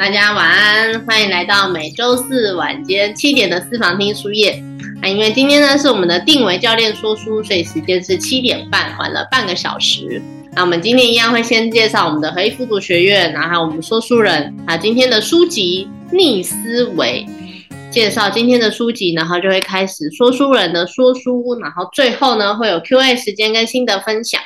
[0.00, 4.52] 大家晚安，欢迎来到每周四晚间七点的私房听书夜。
[5.02, 10.22] 啊，因为今天呢是我们的定为教练说书，所以时间是七点半，晚了半个小时。
[10.52, 17.26] 那我们今天一样会先介绍我们的合一复读学院，然后我们说书人啊今天的书籍逆思维，
[17.90, 24.40] 介绍今天的书籍，然后就会开始说书人的说书，然后最后呢会有 Q&A 时间跟心得分享。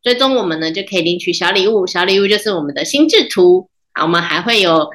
[0.00, 3.68] 最终我们呢就可以领取小礼物，小礼物就是我们的心智图。
[3.96, 4.90] 啊，我们还会有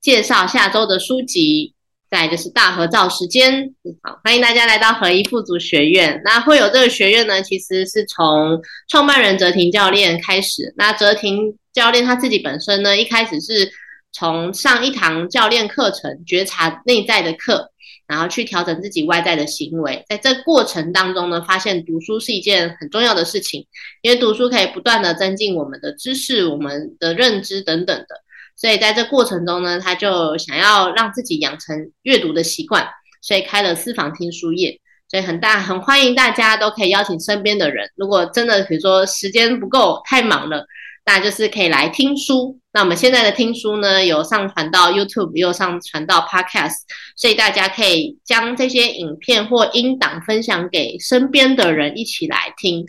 [0.00, 1.74] 介绍下周的书籍，
[2.10, 3.74] 再就是大合照时间。
[4.02, 6.22] 好，欢迎大家来到合一富足学院。
[6.24, 10.72] 那会有这个学院呢，其实是从创办人哲廷教练开始。
[10.78, 13.70] 那哲廷教练他自己本身呢，一开始是
[14.10, 17.70] 从上一堂教练课程，觉察内在的课，
[18.06, 20.02] 然后去调整自己外在的行为。
[20.08, 23.66] 在这过程当中呢，发现读书是一件很重要的事情，
[24.00, 28.22] 因为读书可以不断的增进我们的知识、我们的认知等等的。
[28.56, 32.88] 所以在这过程中呢，他就想要让自己养成阅读的习惯，
[33.20, 34.80] 所以开了私房听书业。
[35.08, 40.66] 所以很大很欢迎大家都可以邀请身边的人，如果真的比如说时间不够太忙了，
[41.04, 42.58] 那就是可以来听书。
[42.72, 46.74] 那我们现在的听书呢，有上传到 YouTube，又上传到 Podcast，
[47.16, 52.84] 所以大家可以将这些影片或音档分享给身边的人一起来听。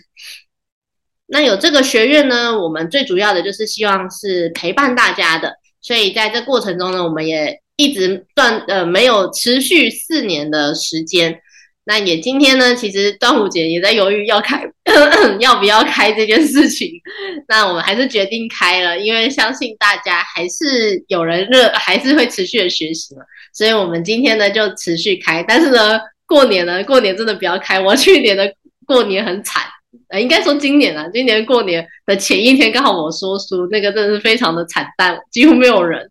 [1.30, 11.40] 那有这个学院呢，我们最主要的就是希望是陪伴大家的，所以在这过程中呢，我们也一直断呃没有持续四年的时间。
[11.84, 14.62] 那也今天呢，其实端午节也在犹豫要开
[15.40, 16.92] 要不要开这件事情。
[17.48, 23.22] 那我们还是决定开了，因为相信大家还是有人热，还是会持续的学习嘛。
[23.54, 28.54] 所以我们今天呢就持续开，但是呢过年呢过年真的不要开，我去年的
[28.86, 29.64] 过年很惨。
[30.10, 36.10] 呃，应该说今年啊，今年过年的前一天刚好我说书，那个真的是非常的惨淡，几乎没有人。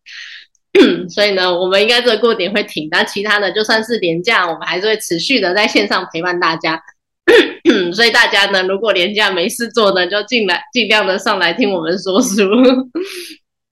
[1.08, 6.78] 所以呢，我们应该这个过年会停，但其他的就算是年假，我们还是会持续的在线上陪伴大家。
[7.94, 12.42] 所以大家呢，如果年假没事做呢，就进来尽量的上来听我们说书。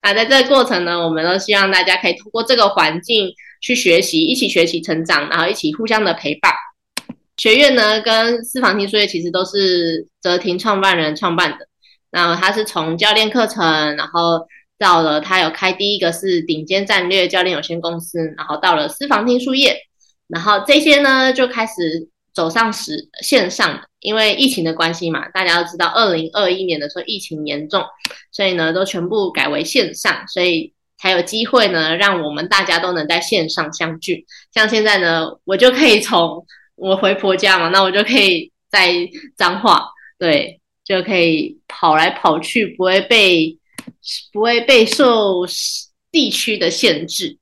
[0.00, 3.30] 啊，在这个过程呢，我们都希望大家可以通过这个环境
[3.60, 6.52] 去学习，一起学习成长，然后一起互相的陪伴。
[7.36, 11.68] 学院呢，跟私房听书业其实都是泽庭创办人创办的。
[12.10, 14.46] 那他是从教练课程，然后
[14.78, 19.76] 到了他有开第一个是顶尖战略教练有限公司，然后到了私房听书业，
[20.28, 23.80] 然后这些呢就开始走上时线上。
[24.00, 27.82] 因为疫情的关系嘛，大家都知道，二零二一年的时候疫情严重，
[28.30, 34.26] 所以呢都全部改为线上，所以才有机会呢让我们大家都能在线上相聚。
[34.52, 36.44] 像现在呢，我就可以从
[36.76, 38.92] 我回婆家嘛，那我就可以在
[39.36, 43.58] 脏话，对，就可以跑来跑去，不会被
[44.32, 45.46] 不会被受
[46.10, 47.38] 地区的限制。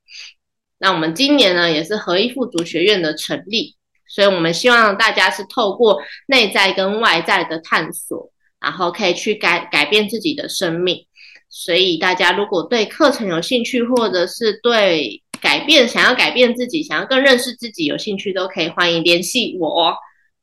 [0.77, 3.75] 那我们今年呢，也是合一富足学院的成立，
[4.07, 11.07] 所以我们希望大家是透过内在跟外在的探索，然后可以去改改变自己的生命。
[11.49, 19.93] 所以大家如果对课程有兴趣，或者是对改变，想要改变自己，想要更认识自己，有兴趣都可以欢迎联系我，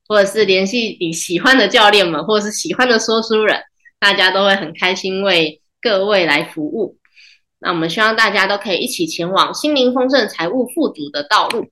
[0.07, 3.59] 或者是联系你喜欢的教练们，或者是喜欢的说书人，
[3.99, 6.99] 大家都会很开心为各位来服务。
[7.59, 11.71] 那我们希望大家都可以一起前往心灵丰盛、财务富足的道路。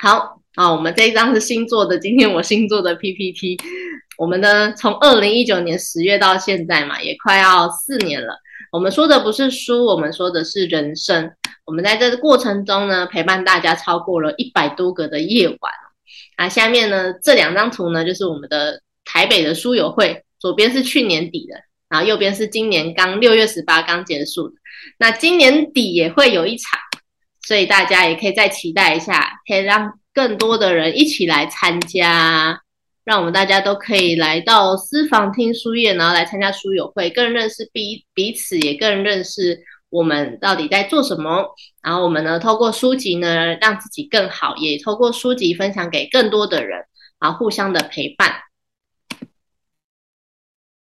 [0.00, 3.56] 好，啊，我们这一张是新做的，今天我新做的 PPT，
[4.16, 8.36] 我们呢从二零一九年十月到现在嘛，也快要四年了。
[8.72, 11.30] 我们说的不是书，我们说的是人生。
[11.68, 15.72] 我们在这个过程中呢，陪伴大家超过了一百多个的夜晚。
[16.36, 24.54] 啊，下面呢这两张图呢，就是我们的台北的书友会，左边是去年底的，然后右边是今年刚六月十八刚结束的。
[24.98, 26.80] 那今年底也会有一场，
[27.46, 32.62] 所以大家也可以再期待一下，可以让更多的人一起来参加。
[33.04, 39.58] 让我们大家都可以来到私房听书业，然后来参加书友会，更认识彼彼此，也更认识
[39.90, 41.46] 我们到底在做什么。
[41.82, 46.84] 然后我们呢，透过书籍呢，让自己更好，也透过书籍分享给更多的人，
[47.20, 48.32] 然后互相的陪伴。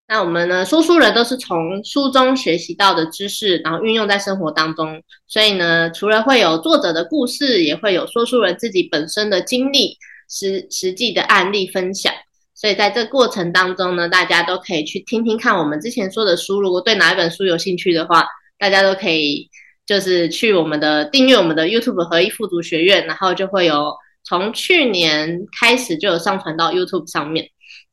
[0.08, 5.02] 那我们呢，说书人都是从书中学习到的知识，然后运用在生活当中。
[5.28, 9.98] 所以呢，除了会有作者的故事，也会有说书人自己本身的经历。
[10.30, 12.12] 实实际的案例分享，
[12.56, 16.60] 所以在这过程当中呢，大家都可以去听听看我们之前说的书。
[16.60, 18.26] 如果对哪一本书有兴趣的话，
[18.64, 19.50] 大家都可以
[19.86, 23.94] 就是去我们的订阅我们的 YouTube 合一复读学院，然后就会有
[24.24, 27.50] 从去年开始就有上传到 YouTube 上面，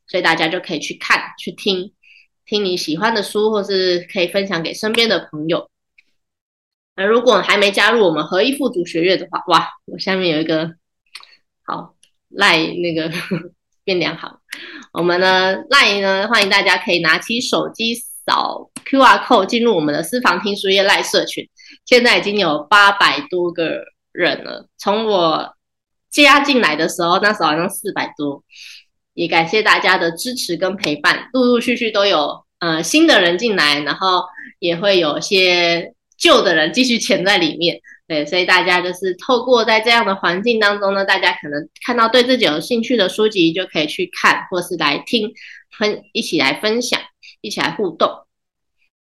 [0.07, 1.91] 所以大家就可以去看去听
[2.45, 5.69] 听你喜欢的书，或是可以分享给身边的朋友。
[6.95, 10.71] 那如果还没加入我们合一复读学院的话，哇，我下面有一个
[11.65, 11.95] 好
[12.29, 13.11] 赖那个
[13.83, 14.39] 变良好。
[14.93, 17.93] 我们呢赖呢，欢迎大家可以拿起手机
[18.31, 21.47] 扫 Q R code 进入我们的私房听书业赖社群，
[21.85, 23.83] 现在已经有八百多个
[24.13, 24.67] 人了。
[24.77, 25.53] 从我
[26.09, 28.41] 加进来的时候，那时候好像四百多，
[29.13, 34.23] 也感谢大家的支持跟陪伴，陆陆续续都有呃新的人进来，然后
[34.59, 37.81] 也会有些旧的人继续潜在里面。
[38.07, 45.31] 对，所以大家就是透过在这样的环境当中呢，大家可能看到对自己有兴趣的书籍，就可以去看，或是来听
[45.77, 46.99] 分，一起来分享，
[47.41, 48.09] 一起来互动。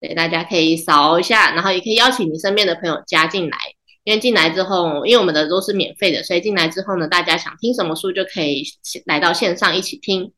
[0.00, 3.58] 对，大家可以扫一下，然后也可以邀请你身边的朋友加进来。
[4.04, 8.64] 因为进来之后，因为我们的都是免费的，所以进来之后呢，大家想听什么书就可以
[9.04, 10.32] 来到线上一起听。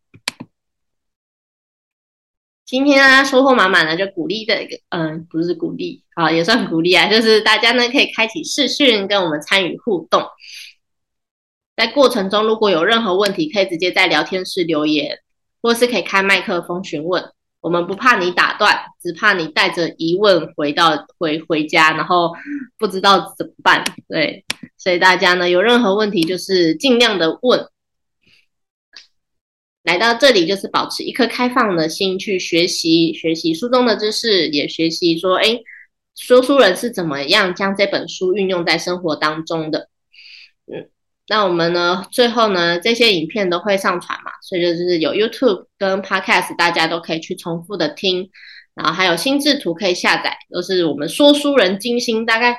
[2.67, 10.23] 今天啊，收获满满的，就鼓励的一个，嗯，不是鼓励，啊也算鼓励啊，就是大家呢可以开启视讯跟我们参与互动。
[11.77, 15.19] 在过程中如果有任何问题，可以直接在聊天室留言，
[15.63, 17.34] 或是可以开麦克风询问。
[17.65, 22.31] 我们不怕你打断，只怕你带着疑问回到回回家，然后
[22.77, 23.83] 不知道怎么办。
[24.07, 24.45] 对，
[24.77, 27.67] 所以大家呢有任何问题，就是尽量的问。
[29.83, 35.59] 来到这里就是保持一颗开放的心去学习，学习书中的知识，也学习说，哎，
[36.15, 39.89] 说书人是怎么样将这本书运用在生活当中的。
[41.27, 42.05] 那我们呢？
[42.11, 42.79] 最后呢？
[42.79, 48.29] 这些影片都会上传嘛，所以就是有 YouTube 跟 Podcast，大家都可以去重复的听。
[48.75, 52.57] 然后还有心智图可以下载，都是我们说书人精心，大概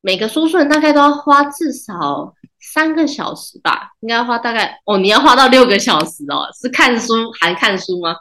[0.00, 8.14] 每个说书人大概都要花至少三个小时吧，应该花大概哦，你要花到六个小时哦，是看书含看书吗？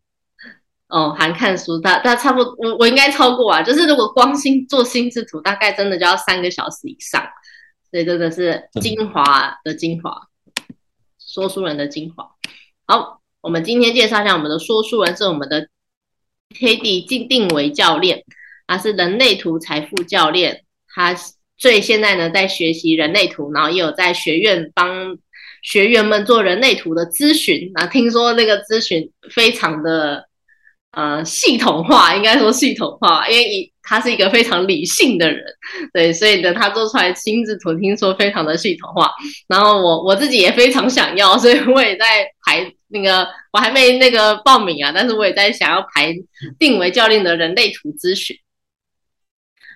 [0.88, 7.26] 哦，含看书，大大差不多，我我应该超过啊，就是如果光心做心智图，大概真的就要三个小时以上。
[7.96, 10.28] 所以真的是精华的精华，
[11.18, 12.28] 说书人的精华。
[12.86, 15.66] 好，我们今天介绍一下我们的说书人是我们的
[16.54, 18.22] K D 定定为教练，
[18.66, 21.14] 他是人类图财富教练，他
[21.56, 25.16] 所以现在呢在学习人类图，然后也有在学院帮
[25.62, 27.70] 学员们做人类图的咨询。
[27.72, 30.28] 那听说那个咨询非常的
[30.96, 35.44] 呃系统化，应该说系统化，因为以他是一个非常理性的人，
[35.92, 39.12] 对，所以呢，他做出来心智图听说非常的系统化。
[39.46, 46.14] 然后我我自己也非常想要，所以我也在排那个，我还没那个报名啊，但是我也在想要排
[46.58, 48.34] 定为教练的人类图咨询。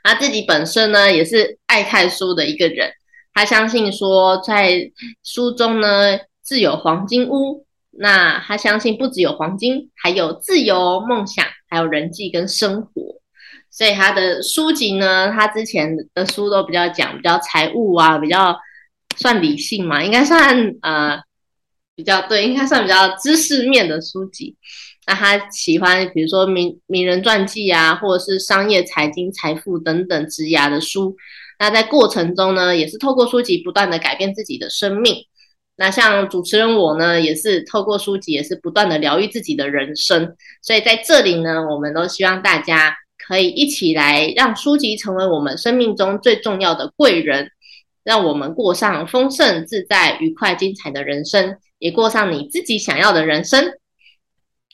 [0.02, 2.90] 他自己本身呢也是爱看书的一个人，
[3.34, 4.90] 他相信说在
[5.22, 13.20] 书中呢自有黄金屋，那他相信不只有黄金，还有自由、梦想，还有人际跟生活。
[13.70, 18.58] 所以他的书籍呢，他之前的书都比较讲比较财务啊，比较
[19.16, 21.20] 算理性嘛，应该算呃
[21.94, 24.56] 比较对，应该算比较知识面的书籍。
[25.06, 31.16] 那他喜欢比如说名名人传记啊，或者是商业、财经、财富等等职涯的书。
[31.58, 35.26] 那在过程中呢，也是透过书籍不断的改变自己的生命。
[35.80, 40.36] 那像主持人我呢，也是透过书籍，也是不断的疗愈自己的人生。
[40.60, 42.94] 所以在这里呢，我们都希望大家。
[43.28, 47.48] 可以一起来让书籍成为我们生命中最重要的贵人，
[48.02, 53.64] 让我们过上丰盛、自在、愉快、精彩的人生，也过上你自己想要的人生。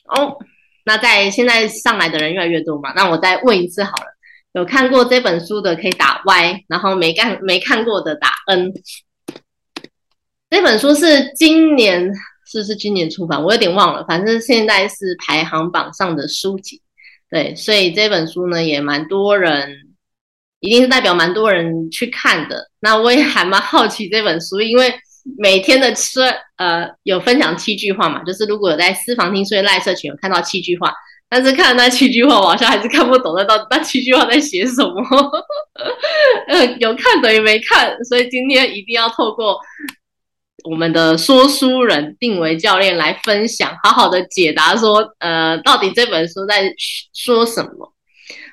[0.05, 0.37] 哦，
[0.85, 4.07] 那在现在上来的人越来越多嘛，那我再问一次好了，
[4.53, 8.73] 有看过这本书的可以打 Y，然后没看没看过的打 N。
[10.49, 12.11] 这本书是今年
[12.45, 13.43] 是不是今年出版？
[13.43, 16.81] 我有点忘了，反正现在是排行榜上的书籍。
[17.29, 19.69] 对，所以这本书呢也蛮多人，
[20.61, 22.71] 一定是代表蛮多人去看的。
[22.79, 24.93] 那我也还蛮好奇这本书，因为
[25.37, 26.21] 每天的吃
[26.55, 30.93] 呃有分享七句话嘛，就是如果有在私房听所以赖社群有看到七句话，
[31.27, 35.03] 但是看了那七句话，我好像还是看不懂那到那七句话在写什么。
[36.47, 39.59] 呃，有看等于没看，所以今天一定要透过。
[40.69, 46.73] 我们的说书人定为教练来分享，好好的解答说，呃，到底这本书在
[47.13, 47.93] 说什么？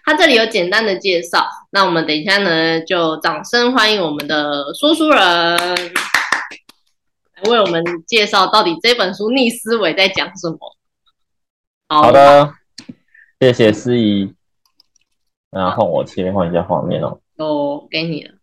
[0.04, 5.74] 他这里有简单的介绍，那我们等一下呢，就掌声欢迎我们的说书人来
[7.48, 10.58] 为我们介绍到底这本书逆思维在讲什么。
[11.88, 12.54] 好的，
[13.40, 14.32] 谢谢司仪。
[15.50, 17.20] 然后我切换一下画面哦。
[17.36, 18.34] 都给你了，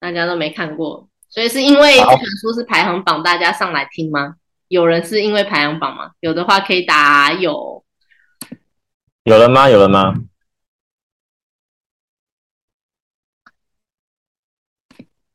[0.00, 1.07] 大家都没看过。
[1.38, 4.34] 所以是因为这本书是排行榜，大家上来听吗？
[4.66, 6.10] 有人是因为排行榜吗？
[6.18, 7.84] 有的话可以打有。
[9.22, 9.70] 有了吗？
[9.70, 10.16] 有了吗？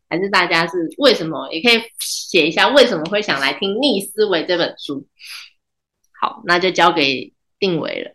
[0.09, 1.49] 还是大家是为什么？
[1.53, 5.07] 也可以写一下为什么会想来听《逆思维》这本书。
[6.19, 8.11] 好，那就交给定伟了。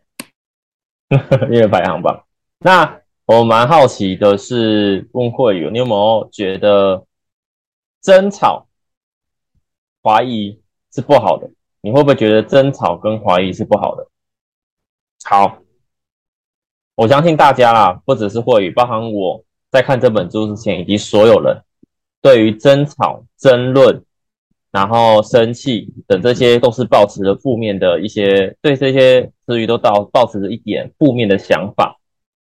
[1.50, 2.26] 因为排行榜，
[2.58, 7.06] 那我蛮好奇的是，问会友，你有没有觉得
[8.00, 8.68] 争吵、
[10.02, 10.60] 怀疑
[10.92, 11.50] 是不好的？
[11.80, 14.06] 你会不会觉得争吵跟怀疑是不好的？
[15.24, 15.58] 好，
[16.94, 21.62] 我相信大家啦，不只是会员，包含我在看这本书之前，以及所有人，
[22.20, 24.04] 对于争吵、争论。
[24.70, 31.98] 然后生气等这些都是保持着负面的一些，对这些词语都到保持着一点负面的想法，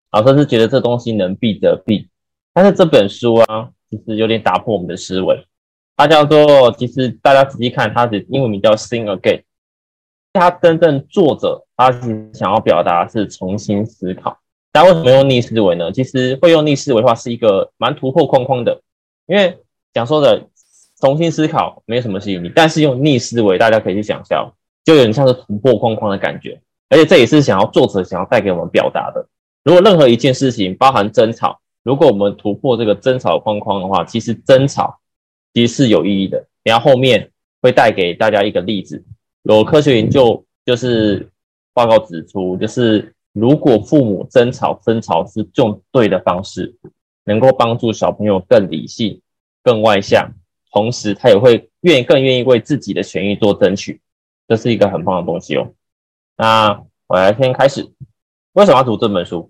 [0.10, 2.10] 啊，甚至觉得这东西能避则避。
[2.54, 5.46] 但是这本书啊，其实有点打破我们的思维。
[5.96, 9.44] 它叫做，其实大家仔细看，它的英文名叫 Sing Again”。
[10.34, 14.38] 它真正作者他是想要表达是重新思考。
[14.72, 15.92] 但为什么用逆思维呢？
[15.92, 18.82] 其实会用逆思维的话，是一个蛮突破框框的，
[19.28, 19.58] 因为
[19.94, 20.48] 讲说的。
[21.00, 24.52] 重新思考没有什么吸引力，但是用逆思维，大家可以去想象，
[24.84, 26.60] 就有点像是突破框框的感觉。
[26.90, 29.24] 而且这也是想要作者想要带给我们表达的。
[29.64, 35.00] 如果任何一件事情包含争吵，如果我们突破这个争吵框框的话，其实争吵
[35.54, 36.46] 其实是有意义的。
[36.62, 39.02] 然后后面会带给大家一个例子，
[39.44, 41.32] 有科学研究就是
[41.74, 46.76] 报告指出，就是如果父母争吵，争吵是用对的方式，
[47.24, 49.22] 能够帮助小朋友更理性、
[49.64, 50.30] 更外向。
[50.74, 54.02] 同时，他也会愿意更愿意为自己的权益做争取，
[54.46, 55.72] 这是一个很棒的东西哦。
[56.36, 57.90] 那我来先开始，
[58.52, 59.50] 为什么要读这本书？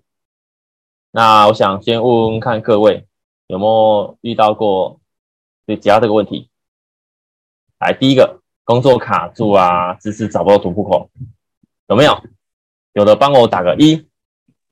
[1.18, 3.04] 那我想先问问看各位
[3.48, 5.00] 有没有遇到过
[5.66, 6.48] 对其他这个问题？
[7.80, 11.10] 来，第一个，工作卡住啊，迟迟找不到突破口，
[11.88, 12.16] 有没有？
[12.92, 14.06] 有的帮我打个一。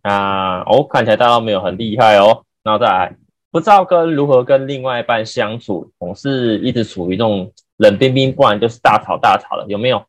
[0.03, 2.45] 啊，哦，看起来大家没有很厉害哦。
[2.63, 3.17] 那再来。
[3.51, 10.05] 不知道跟如何跟另外一半相处，总是一直处于这种冷冰冰，不然就是大吵大吵了，有没有？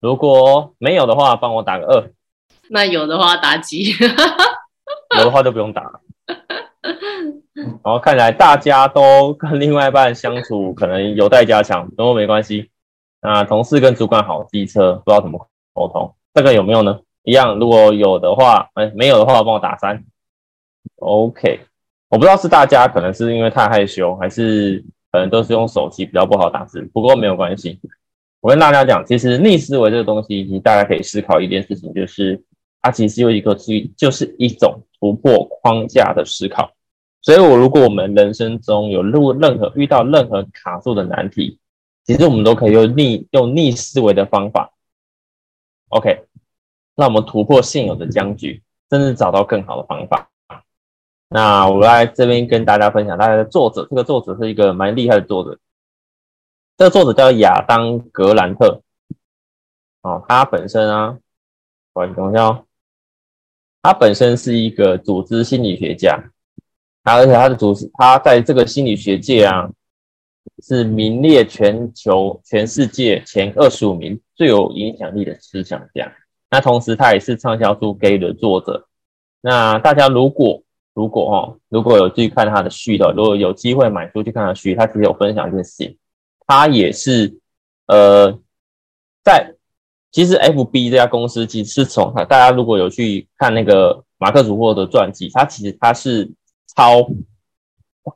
[0.00, 2.10] 如果没有的话，帮我打个二。
[2.68, 3.94] 那有的话打几？
[5.18, 6.00] 有的话就不用打。
[7.54, 12.70] 然后看起来大家都跟另外一半相处可能有待加强，不过没关系。
[13.20, 17.00] 那同事跟主管好机车，不知道怎么沟通，这个有没有呢？
[17.22, 20.04] 一样，如果有的话，哎，没有的话帮我打三。
[20.96, 21.60] OK。
[22.10, 26.80] 我不知道是大家可能是因为太害羞，还是可能都是用手机比较不好打字。
[26.92, 27.80] 不过没有关系，
[28.40, 32.40] 我跟大家讲，其实逆思维这个东西，其实大家可以思考一件事情，就是
[32.84, 36.70] 它其实有一个是就是一种突破框架的思考。
[37.22, 41.58] 所以，我如果我们人生中有路任何遇到任何卡住的难题，
[42.04, 44.74] 其实我们都可以用逆用逆思维的方法
[45.88, 46.26] ，OK，
[46.94, 50.30] 那我们突破现有的僵局，甚至找到更好的方法。
[51.30, 55.58] 那我来这边跟大家分享，大家的作者，这个作者是一个蛮厉害的作者。
[56.76, 58.82] 这个作者叫亚当·格兰特，
[60.02, 61.16] 哦，他本身啊，
[61.94, 62.66] 我等一下哦，
[63.84, 66.18] 他本身是一个组织心理学家，
[67.02, 69.68] 他而且他的组织，他在这个心理学界啊，
[70.62, 76.10] 是名列全球、全世界前二十五名最有影响力的思想家。
[76.50, 78.88] 那同时，他也是畅销书《gay 的作者。
[79.42, 80.62] 那大家如果
[80.94, 85.98] 如果哈，如果有去看他的序的，如果有机会买书去看他的序，他其实有分享一件事情，
[86.46, 87.38] 他也是
[87.86, 88.40] 呃，
[89.22, 89.53] 在
[90.14, 96.30] 其实 F B 这家公司其实是从大家如果有去看那个马克·祖沃的传记，他其实他是
[96.76, 97.04] 抄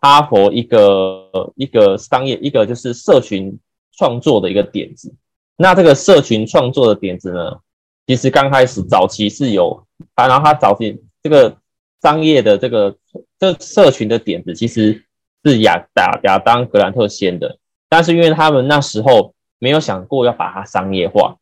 [0.00, 3.58] 哈佛一个一个商业一个就是社群
[3.96, 5.12] 创作的一个点子。
[5.56, 7.58] 那这个社群创作的点子呢，
[8.06, 11.58] 其实刚开始早期是有，然后他早期这个。
[12.00, 12.96] 商业的这个
[13.40, 15.02] 这社群的点子其实
[15.44, 21.34] 是亚达亚当格兰特先的，但是因为他们那时候没有想过要把它商业化，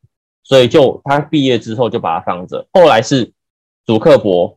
[0.46, 2.64] 所以就他毕业之后就把它放着。
[2.72, 3.32] 后来是
[3.84, 4.56] 祖克伯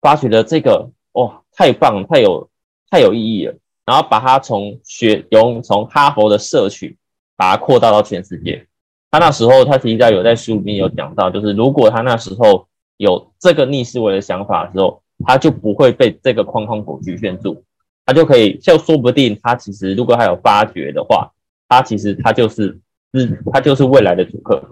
[0.00, 2.48] 发掘了这个，哇，太棒，太有
[2.88, 6.96] 太有意义了，然后把它从学由从哈佛的社群
[7.36, 8.64] 把它扩大到全世界。
[9.10, 15.02] 他那时候他其实在有在书里面有讲到，就是如果他那时候有这个逆思维的想法的时候。
[15.26, 17.60] 他就不会被这个框框所局限住，
[18.06, 21.28] 他就可以，就说不定他其实如果他有发掘的话，
[21.68, 22.78] 他其实他就是
[23.12, 24.62] 是，他就是未来的主客。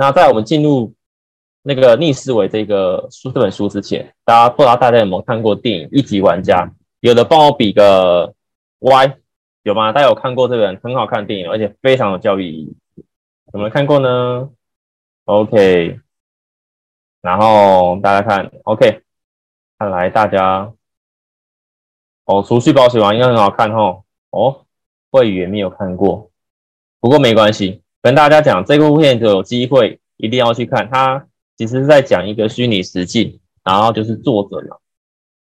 [0.00, 0.94] 那在我们进入
[1.62, 6.64] 那个逆思维这个书这本书之前，大家不知道大家有没有看过电影《一级玩家》？
[7.00, 8.32] 有的帮我比个
[8.78, 9.18] Y，
[9.64, 9.90] 有吗？
[9.90, 12.76] 大家有看过这本很好看的电影，而且非常有教育意义，
[13.52, 14.48] 有没有看过呢
[15.24, 15.98] ？OK。
[17.20, 19.02] 然后大家看，OK，
[19.80, 20.72] 看来大家
[22.24, 24.04] 哦，储蓄保险王应该很好看哦。
[24.30, 24.64] 哦，
[25.10, 26.30] 会员没有看过，
[27.00, 30.88] 不过没关系，跟大家讲这部片就有机会一定要去看。
[30.90, 31.26] 它
[31.56, 34.76] 其实是在讲一个虚拟实境，然后就是作者嘛，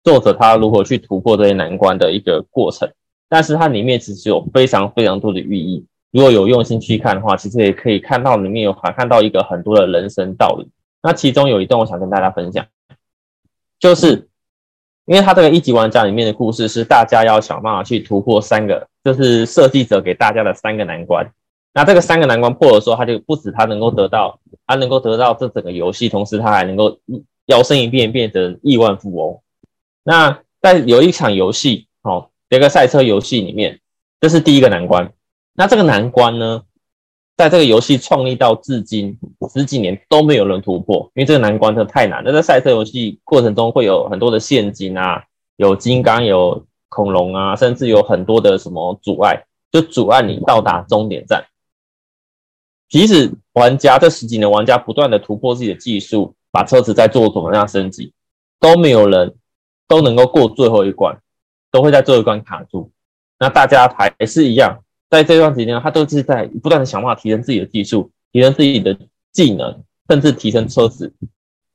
[0.03, 2.91] 作者他如何去突破这些难关的一个过程。
[3.29, 10.67] 但是它里面其实有非常非常多的寓意，如果有用心去看的话，其实也可以看到里面有还看到一个很多的人生道理。
[11.01, 12.65] 那其中有一段我想跟大家分享，
[13.79, 14.27] 就是
[15.05, 21.25] 因为他这个一级玩家里面的故事是大家要想办法去突破三个，就是设计者给大家的三个难关。
[21.73, 26.99] 那这个三个难关破的时候，他就不止他能够得到，他能够得到这整个游戏，同时他还能够
[27.45, 29.39] 摇身一变变成亿万富翁。
[30.03, 32.27] 那在有一场游戏，哦。
[32.49, 33.79] 这个赛车游戏里面，
[34.19, 35.13] 这是第一个难关。
[35.53, 36.63] 那这个难关呢，
[37.37, 39.17] 在这个游戏创立到至今
[39.53, 42.21] 十几年都没有人突破，因为这个难关真的太难。
[42.25, 45.23] 那在赛车游戏过程中会有很多的陷阱啊，
[45.55, 51.41] 有金刚、有恐龙啊，甚至有很多的什么阻碍，就阻碍你到达终点站。
[52.91, 58.13] 即使玩家这十几年玩家不断的突破自己的技术，把车子再做怎么样升级，
[58.59, 59.33] 都没有人
[59.87, 61.17] 都能够过最后一关。
[61.73, 62.91] 都会在最后一关卡住，
[63.39, 64.77] 那大家还是一样，
[65.09, 68.93] 在这段时间，他都是在不断的想办法提升自己的技术，提升自己的
[69.31, 71.13] 技能，甚至提升车子，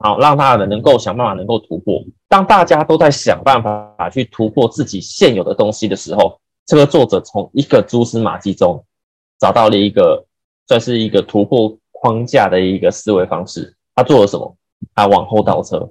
[0.00, 2.04] 好让他的能够想办法能够突破。
[2.28, 8.84] 当大家都在想办法去突破自己现有的东西的时候，这个作者从一个蛛丝马迹中
[9.40, 10.25] 找到了一个
[10.66, 13.76] 算是一个突破框架的一个思维方式。
[13.94, 14.56] 他做了什么？
[14.94, 15.90] 他往后倒车。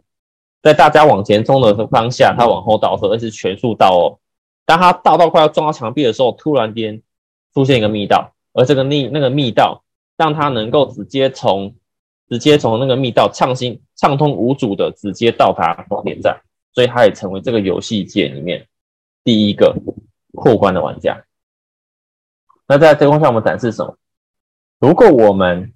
[0.62, 4.20] 在大家往前冲的方向，他往后倒车，而是全速倒哦。
[4.66, 7.02] 当他倒到快要撞到墙壁的时候，突然间
[7.54, 9.84] 出现一个密道，而这个密那个密道
[10.18, 11.76] 让他能够直接从
[12.30, 16.42] 直接从那个密道畅行畅通无阻的直接到达终点站，
[16.74, 18.68] 所以他也成为这个游戏界里面
[19.24, 19.76] 第一个
[20.32, 21.24] 破关的玩家。
[22.68, 23.96] 那在这个框架，我们展示什么？
[24.86, 25.74] 如果我们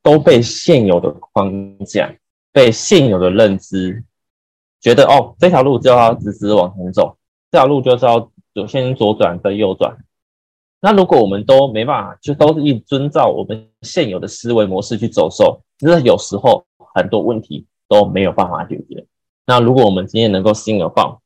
[0.00, 2.14] 都被现有的框架、
[2.52, 4.04] 被现有的认知，
[4.80, 7.16] 觉得哦，这条路就要直直往前走，
[7.50, 9.98] 这条路就是要有先左转再右转。
[10.80, 19.04] 那如果我们都没办法，就都是一遵照我们现有的思维模式去走，的时候，其实有时候很多问题都没有办法解决。
[19.46, 21.20] 那如果我们今天能够心而放，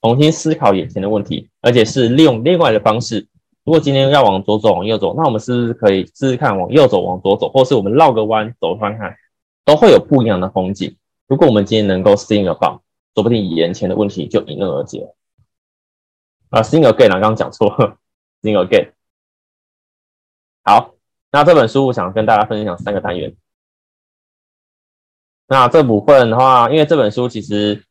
[0.00, 3.26] 重新思考眼前的问题，而且是利用另外的方式，
[3.66, 9.16] 如果今天要往左走、往右走，那我们是不是可以试试看往右走、往左走，或是我们绕个弯走看看，
[9.64, 10.96] 都会有不一样的风景。
[11.26, 12.80] 如果我们今天能够 sing again，
[13.16, 15.12] 说不定眼前的问题就迎刃而解。
[16.50, 17.68] 啊，sing again 啊，刚刚讲错，
[18.40, 18.92] sing again。
[20.62, 20.94] 好，
[21.32, 23.34] 那这本书我想跟大家分享三个单元。
[25.48, 27.84] 那这部分的话，因为这本书其实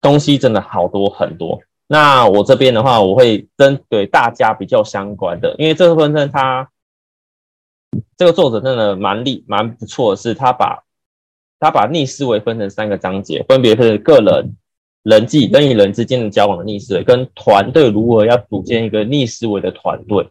[0.00, 1.60] 东西真的好多很多。
[1.86, 6.70] 那我这边的话，我会针对大家比较相关的，因为这部分呢，他
[8.16, 10.82] 这个作者真的蛮厉蛮不错，是他把。
[11.60, 14.54] 他把逆思维分成三个章节，分别是个人、
[15.02, 20.28] 人际、人与人之间的交往的逆思维，跟团队如何要组建一个逆思维的团队。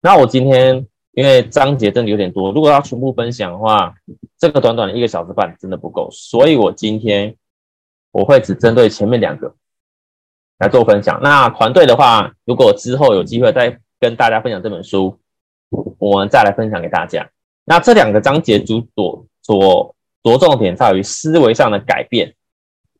[0.00, 3.94] 那我今天因为章节真的有点多，如果要全部分享的话，
[4.40, 7.36] 这个短短的一个小时半真的不够，所以我今天
[8.10, 9.54] 我会只针对前面两个
[10.62, 11.18] 来做分享。
[11.20, 15.18] 那团队的话，如果之后有机会再跟大家分享这本书，
[15.98, 17.28] 我们再来分享给大家。
[17.64, 22.34] 那这两个章节主所所着重点在于思维上的改变，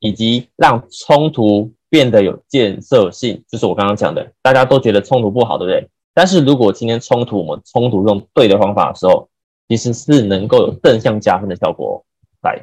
[0.01, 4.33] 以及让冲突变得有建设性，就是我刚刚讲的。
[4.42, 5.88] 大家都觉得冲突不好，对不对？
[6.14, 9.29] 但是如果今天冲突，我们冲突用对的方法的时候，
[9.68, 12.05] 其实是能够有正向加分的效果。
[12.42, 12.61] 来，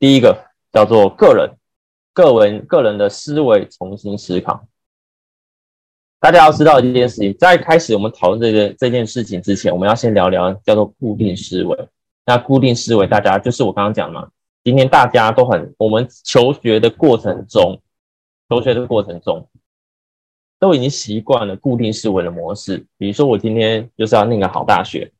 [0.00, 0.36] 第一个
[0.72, 1.48] 叫做个人、
[2.20, 4.66] 个人、个人的思维重新思考。
[6.18, 11.88] 大家要知道一件事情，在开始我们讨论这个这件事情之前，我们要先聊聊叫做固定思维。
[12.26, 14.28] 那固定思维，大家就是我刚刚讲嘛。
[14.62, 17.80] 今天大家都很，我们求学的过程中，
[18.50, 19.48] 求学的过程中，
[20.58, 22.84] 都已经习惯了固定思维的模式。
[22.98, 25.10] 比如说，我今天就是要念个好大学，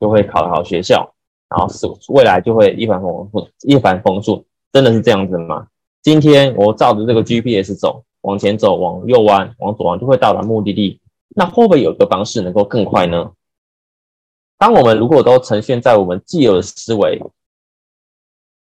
[0.00, 1.14] 就会考好学校，
[1.50, 4.42] 然后是未来就会一帆风顺，一帆风顺，
[4.72, 5.68] 真的是这样子吗？
[6.06, 11.00] 今天我照着这个 GPS 走，往前走，往右弯，往左弯，就会到达目的地。
[11.30, 13.32] 那会不会有一个方式能够更快呢？
[14.56, 17.20] 当我们如果都呈现在我们既有的思维，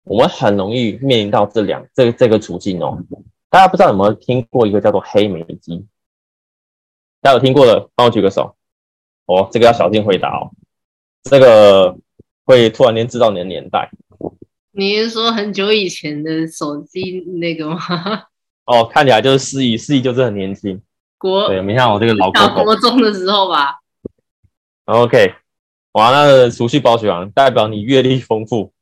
[0.04, 3.02] 我们很容易面临到这两这这个处境哦。
[3.48, 5.86] 大家不知道有没有听过一个叫做黑莓机？
[7.22, 8.54] 大家有听过的，帮我举个手。
[9.24, 10.52] 哦，这个要小心回答哦。
[11.22, 11.96] 这个
[12.44, 13.90] 会突然间知道你的年代。
[14.80, 17.78] 你是说很久以前的手机那个吗？
[18.64, 20.80] 哦，看起来就是四亿，四亿就是很年轻。
[21.18, 22.30] 国对，你看我这个老。
[22.64, 23.78] 国中的时候吧
[24.86, 25.34] ，OK，
[25.92, 28.72] 哇，那个储蓄保险王代表你阅历丰富。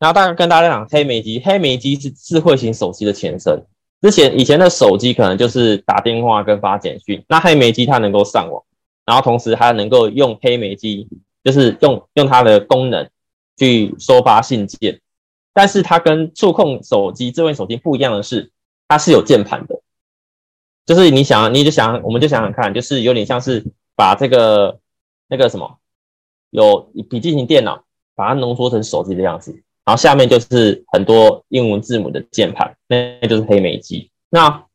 [0.00, 3.64] 然后大概跟大家讲，黑莓机，黑莓机是智慧型手机的前身。
[4.02, 8.60] 之前以前的手机可能就是打电话跟发简讯，那黑莓机它能够上网，
[9.06, 11.08] 然后同时它能够用黑莓机，
[11.44, 13.08] 就是用用它的功能
[13.56, 15.00] 去收发信件。
[15.54, 18.50] 但是它跟触控手机、智慧手机不一样的是，
[18.88, 19.80] 它是有键盘的。
[20.84, 23.64] 就是你想，你就想，我们就想想看，就是有点像是
[23.96, 24.78] 把这个
[25.28, 25.78] 那个什么，
[26.50, 29.52] 有笔记型电脑，把它浓缩成手机的样子，
[29.84, 34.10] 然后下面就是很多英文字母的键盘，那就是黑莓机。
[34.28, 34.66] 那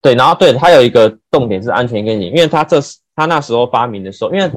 [0.00, 4.50] 对，然后对它有一个重点是安全跟你，因为它这是它那时候发明的时候，因为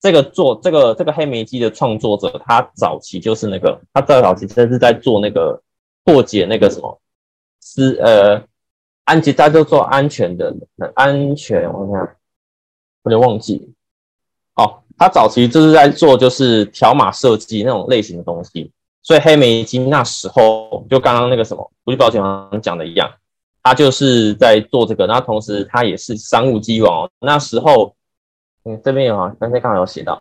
[0.00, 5.60] 这个做这个这个黑莓机的创作者，他早期就是那个他在早期真是在做那个
[6.04, 7.00] 破解那个什么
[7.60, 8.40] 是呃
[9.04, 10.54] 安全，他就做安全的
[10.94, 12.16] 安全，我看
[13.02, 13.74] 有点忘记
[14.54, 18.70] 哦，他早期就是在做就是条码设计那种类型的东西，
[19.02, 23.10] 所以黑莓机那时候就刚刚那个什么，不是保险行讲的一样，
[23.64, 27.92] 他就是在做这个，那同时他也是商务机王，那时候。
[28.76, 30.20] 这边有啊，刚才刚好有写到，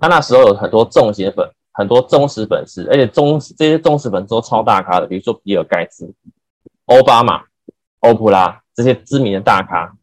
[0.00, 6.12] 他那时候有很多重写粉，很多忠实粉丝，而且忠这些忠实粉丝都超大咖的，比如说比尔盖茨、
[6.86, 7.42] 奥巴马、
[8.00, 9.96] 欧普拉这些知名的大咖。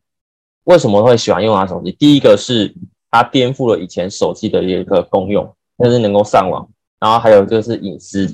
[0.63, 1.93] 为什么会喜欢用他手机？
[1.93, 2.75] 第一个是
[3.09, 6.67] 他颠覆了以前手机的一个功用，就是能够上网，
[6.99, 8.27] 然后还有就是隐私。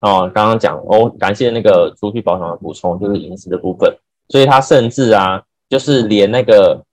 [0.00, 3.92] 哦，刚刚讲哦，感谢那个储蓄保险的补充，就是隐私的部分。
[4.28, 6.84] 所以他甚至啊，就是连那个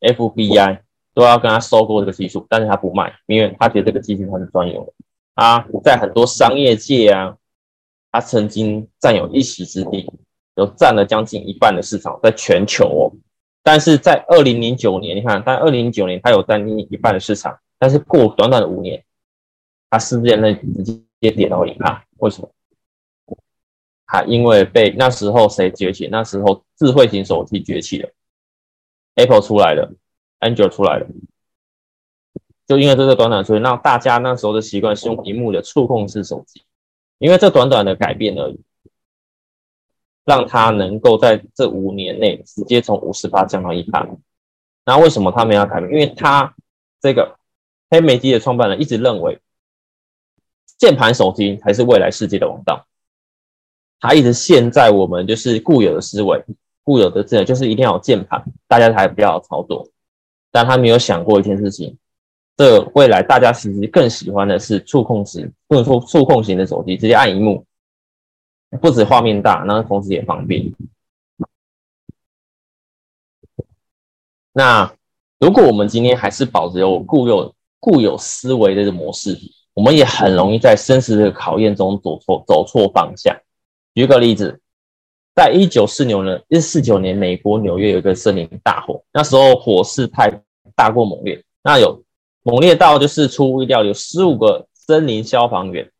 [0.00, 0.80] FBI。
[1.16, 4.92] 都要跟他收购这个技术，但是他不卖，因为他觉得这个技术他是专有的。
[5.34, 7.34] 他在很多商业界啊，
[8.12, 10.12] 他曾经占有一席之地，
[10.56, 13.16] 有占了将近一半的市场，在全球哦。
[13.62, 19.02] 但是在二零零九年，你看，在二零零九年他有占一半的市场，但是过短短的五年，
[19.88, 20.84] 他世界内直
[21.18, 22.04] 接跌到零啊？
[22.18, 22.50] 为什么？
[24.06, 26.08] 他因为被那时候谁崛起？
[26.12, 28.10] 那时候智慧型手机崛起了
[29.14, 29.90] ，Apple 出来了。
[30.40, 31.06] Android 出来了，
[32.66, 36.62] 就因为这个短短，所以让大家那时候的习惯是用屏幕的触控式手机，
[37.18, 38.60] 因为这短短的改变而已，
[40.24, 44.06] 让它能够在这五年内直接从五十八降到一趴。
[44.84, 45.90] 那为什么他们要改变？
[45.90, 46.54] 因为他
[47.00, 47.38] 这个
[47.90, 49.40] 黑莓机的创办人一直认为，
[50.78, 52.86] 键盘手机才是未来世界的王道。
[53.98, 56.44] 他一直陷在我们就是固有的思维、
[56.82, 59.88] 固有的这，就是一定要有键盘，大家才比较好操作。
[60.56, 61.94] 但他没有想过一件事情，
[62.56, 67.62] 这未来大家其实更喜欢的是触控式，不能说触控型的手机，直接按荧幕，
[68.80, 70.72] 不止画面大，那同时也方便。
[74.54, 74.90] 那
[75.38, 79.38] 如果我们今天还是保持有固有固有思维的模式，
[79.74, 83.36] 我们也很容易在生死的考验中走错走错方向。
[83.94, 84.58] 举个例子。
[85.36, 90.32] 在一九四九年，一四九年，美国纽约有一个森林大火，那时候火势太
[90.76, 92.04] 大过猛烈，那有
[92.44, 95.90] 猛烈到就是出乎意料，有十五个森林消防员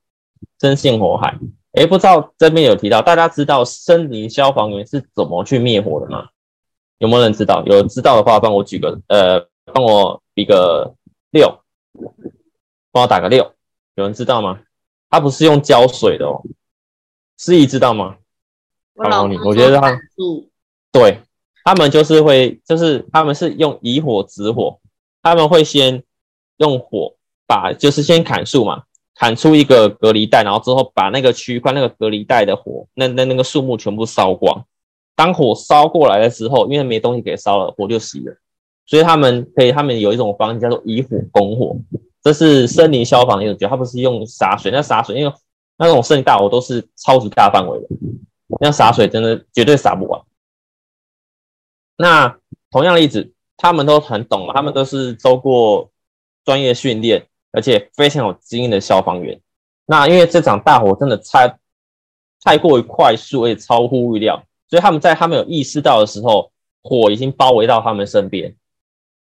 [0.60, 1.36] 身陷火海。
[1.72, 6.28] 诶，不知道这边有提到，大家知道森林消防员是怎么去灭火的吗？
[6.98, 7.64] 有没有人知道？
[7.66, 9.40] 有知道的话，帮我举个呃，
[9.72, 10.94] 帮我比个
[11.32, 11.58] 六，
[12.92, 13.52] 帮我打个六。
[13.96, 14.60] 有人知道吗？
[15.10, 16.42] 他不是用浇水的哦，
[17.36, 18.16] 思怡知道吗？
[18.94, 20.48] 我老你，我觉得他嗯，
[20.90, 21.20] 对
[21.66, 24.78] 他们就是会，就是他们是用以火止火，
[25.20, 26.00] 他们会先
[26.58, 27.12] 用火
[27.44, 28.84] 把，就是先砍树嘛，
[29.16, 34.64] 砍出一个隔离带，然后之后把那个区块那个隔离带的火，那那那个树木全部烧光。
[35.16, 38.36] 当火烧过来的时候，因为没东西给烧了，火就熄了。
[38.86, 41.76] 所以他们可以，他们有一种方式叫做以火攻火，
[42.22, 45.32] 这是森林消防的一种，它不是用洒水，那洒水因为
[45.76, 47.86] 那种森林大火都是超级大范围的。
[48.60, 50.22] 那洒水真的绝对洒不完。
[51.96, 52.38] 那
[52.70, 55.90] 同样例子，他们都很懂，他们都是受过
[56.44, 59.40] 专业训练，而且非常有经验的消防员。
[59.86, 61.58] 那因为这场大火真的太
[62.42, 66.50] 太过于快速，而且超乎预料，所以他们在他们有意识到的时候，
[66.82, 68.54] 火已经包围到他们身边，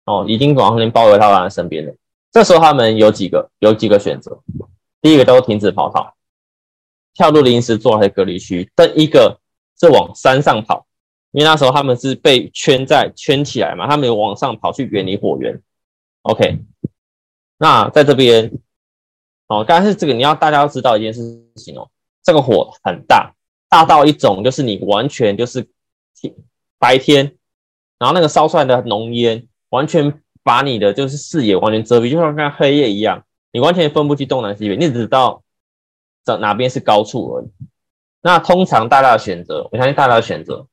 [0.05, 1.93] 哦，已经完全包围到他们身边了。
[2.31, 4.41] 这时候他们有几个有几个选择，
[5.01, 6.13] 第一个都停止跑逃。
[7.13, 9.39] 跳入临时做好的隔离区，但一个
[9.79, 10.85] 是往山上跑，
[11.35, 15.61] 因为那时候他们是被圈在圈起来嘛，他们有往上跑去远离火源。
[16.21, 16.59] OK，
[17.57, 18.49] 那在这边，
[19.47, 21.21] 哦，但是这个你要大家要知道一件事
[21.57, 21.89] 情哦，
[22.23, 23.33] 这个火很大，
[23.67, 25.67] 大到一种就是你完全就是
[26.79, 27.35] 白天，
[27.99, 35.43] 然后那个烧出来的浓烟完全把你的就是视野完全遮蔽，就像看黑夜一样，你完全分不清东南西北，你只知道
[36.23, 37.47] 在哪边是高处而已。
[38.21, 40.65] 那通常大家的选择，我相信大家的选择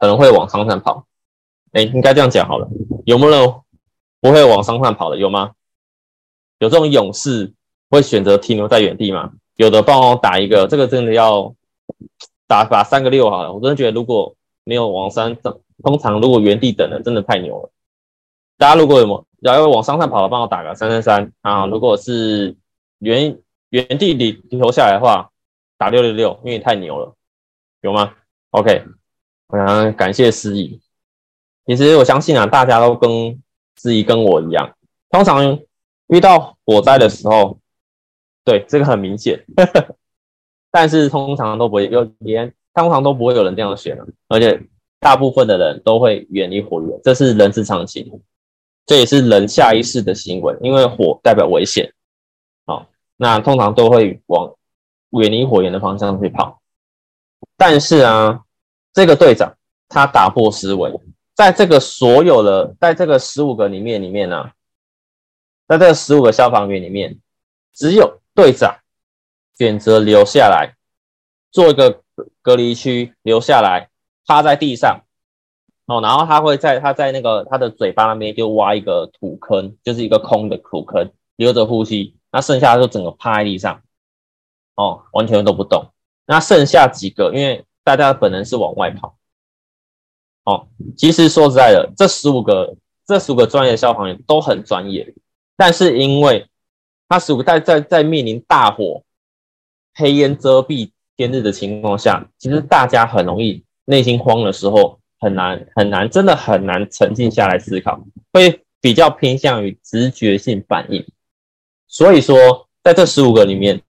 [0.00, 1.06] 可能会往山上跑。
[1.70, 2.68] 哎，应该这样讲好了，
[3.06, 3.62] 有没有
[4.20, 5.16] 不会往山上跑的？
[5.16, 5.52] 有吗？
[6.58, 7.52] 有这种勇士
[7.88, 9.30] 会选择停留在原地吗？
[9.54, 11.54] 有的帮我打一个，这个真的要
[12.48, 13.52] 打打三个六好了。
[13.52, 14.34] 我真的觉得如果
[14.64, 17.70] 没有往山上，通常如果原地等的，真的太牛了。
[18.58, 21.66] 大家如果有要往山上跑的，帮我打个三三三啊！
[21.66, 22.56] 如果是
[22.98, 25.30] 原原地里留下来的话。
[25.80, 27.14] 打六六六，因为太牛了，
[27.80, 28.12] 有吗
[28.50, 28.84] ？OK，
[29.50, 30.80] 我想感谢司仪。
[31.66, 33.42] 其实我相信啊，大家都跟
[33.76, 34.76] 司仪跟我一样，
[35.10, 35.58] 通常
[36.08, 37.58] 遇到火灾的时候，
[38.44, 39.44] 对这个很明显，
[40.70, 44.60] 但是通常都不会有连，通常都不会有人这样选的，而且
[44.98, 48.20] 大部分的人都会远离火源，这是人之常情，
[48.86, 51.92] 这也是人下意识的行为，因为火代表危险，
[52.66, 52.86] 好，
[53.16, 54.54] 那通常都会往。
[55.18, 56.62] 远离火源的方向去跑，
[57.56, 58.44] 但是啊，
[58.92, 59.56] 这个队长
[59.88, 60.92] 他打破思维，
[61.34, 64.50] 在这个所有的，在这个十五个里面里面呢，
[65.66, 67.18] 在这十五个消防员里面，
[67.72, 68.78] 只有队长
[69.56, 70.76] 选择留下来，
[71.50, 72.02] 做一个
[72.42, 73.88] 隔离区，留下来
[74.26, 75.02] 趴在地上，
[75.86, 83.82] 哦，然后他会在他在那个他的嘴巴那边就挖一个土坑，就是一个空的土坑，留着呼吸，那剩下就整个趴在地上。
[84.76, 85.92] 哦，完全都不动。
[86.24, 89.16] 那剩下几个，因为大家本能是往外跑。
[90.44, 95.14] 哦，其实说实在的，这十五个，这十五个专业消防员都很专业，
[95.56, 96.48] 但是因为
[97.08, 99.02] 他十五在在在面临大火、
[99.94, 111.06] 黑烟遮蔽天日的情况下，其实大家很容易内心慌的时候，很难很难，真的很难沉静下来思考，会比较偏向于直觉性反应。
[111.86, 113.82] 所以说，在这十五个里面。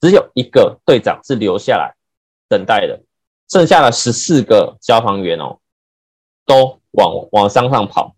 [0.00, 1.92] 只有一个队长是留下来
[2.48, 3.02] 等待的，
[3.48, 5.58] 剩下的十四个消防员哦，
[6.46, 8.14] 都往往山上跑。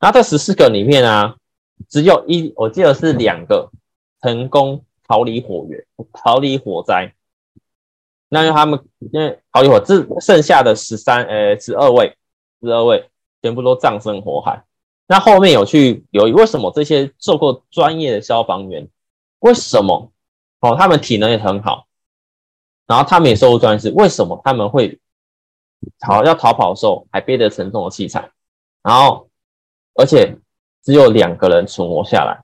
[0.00, 1.36] 那这十四个里面啊，
[1.88, 3.70] 只有一，我记得是两个
[4.22, 7.14] 成功逃离火源、逃离火灾。
[8.28, 12.16] 那他们因为逃离火，这剩下的十三呃十二位，
[12.60, 13.08] 十二位
[13.42, 14.64] 全部都葬身火海。
[15.06, 18.86] 那后面有去留意，为什么这些受过专业的消防员，
[19.40, 20.12] 为什么？
[20.60, 21.87] 哦，他们体能也很好，
[22.88, 24.98] 然后他们也受过专业，为什么他们会
[26.00, 28.28] 逃要逃跑的时候还背着沉重的器材？
[28.82, 29.28] 然后，
[29.94, 30.36] 而且
[30.82, 32.42] 只有两个人存活下来。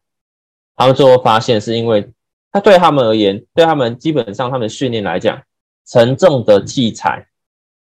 [0.76, 2.08] 他们最后发现是因为，
[2.52, 5.42] 他对他们而言，对他们基本上他们训练来讲，
[5.86, 7.26] 沉重的器材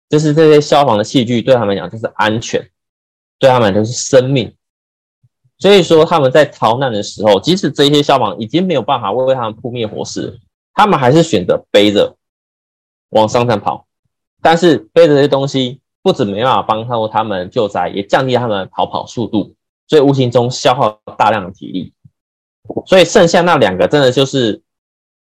[0.08, 2.70] 就是这些消防的器具，对他们讲就是安全，
[3.38, 4.56] 对他们就是生命。
[5.58, 10.40] 所以说他们在逃难的时候，即使这些消防已经没有办法为他们扑灭火势，
[10.74, 12.16] 他们还是选择背着
[13.10, 13.86] 往上山跑。
[14.42, 19.56] 但是背着这些东西，不止没办法帮助他们救灾，也降低他们逃跑速度，
[19.88, 21.94] 所以无形中消耗大量的体力。
[22.86, 24.62] 所以剩下那两个真的就是，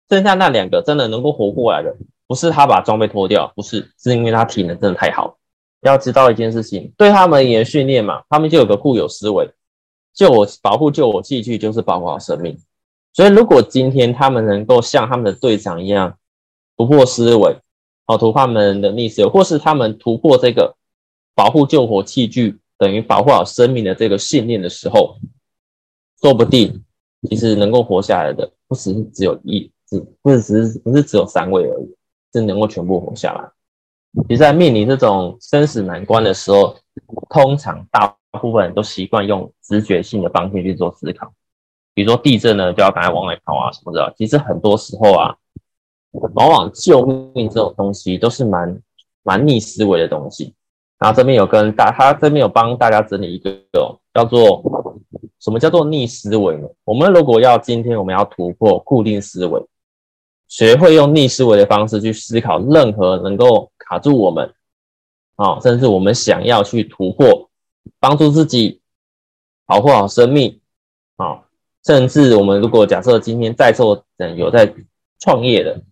[0.08, 1.94] 剩下那两个真的能够活过来的，
[2.26, 5.36] 不是他把装备脱掉，不是，是因为他体能真的太好。
[5.82, 9.50] 要知道一件事情，对他们也训练嘛，他们就有个固有思维。
[10.12, 12.58] 救我保护救我器具就是保护好生命，
[13.12, 16.18] 所以如果今天他们能够像他们的队长一样
[16.76, 17.56] 突破思维，
[18.12, 20.74] 哦突破他们的逆思维，或是他们突破这个
[21.34, 25.16] 保护救火器具等于保护好生命的这个信念的时候，
[26.20, 26.82] 说不定
[27.28, 31.94] 其实能够活下来的不只是只有一，只不是只是不是只有三位而已，
[32.32, 33.48] 是能够全部活下来。
[34.28, 36.76] 其实，在面临这种生死难关的时候，
[37.28, 38.16] 通常大。
[38.32, 41.32] 大部分人都习惯用直觉性的方式去做思考，
[41.94, 44.14] 比如说地震呢，就要赶快往外跑啊什么的。
[44.16, 45.34] 其实很多时候啊，
[46.12, 48.82] 往往救命这种东西都是蛮
[49.22, 50.54] 蛮逆思维的东西。
[50.98, 53.50] 然后这边有跟大，他这边有帮大家整理一个
[54.12, 54.62] 叫做
[55.40, 56.68] 什么叫做逆思维呢？
[56.84, 59.64] 我们如果要今天我们要突破固定思维，
[60.48, 64.52] 学会用逆思维的方式去思考任何能够卡住我们
[65.36, 67.46] 啊，甚至我们想要去突破。
[67.98, 68.82] 帮助自己
[69.64, 70.60] 保护好生命
[71.16, 71.42] 啊，
[71.84, 74.70] 甚至我们如果假设今天在座的有在
[75.18, 75.82] 创业的，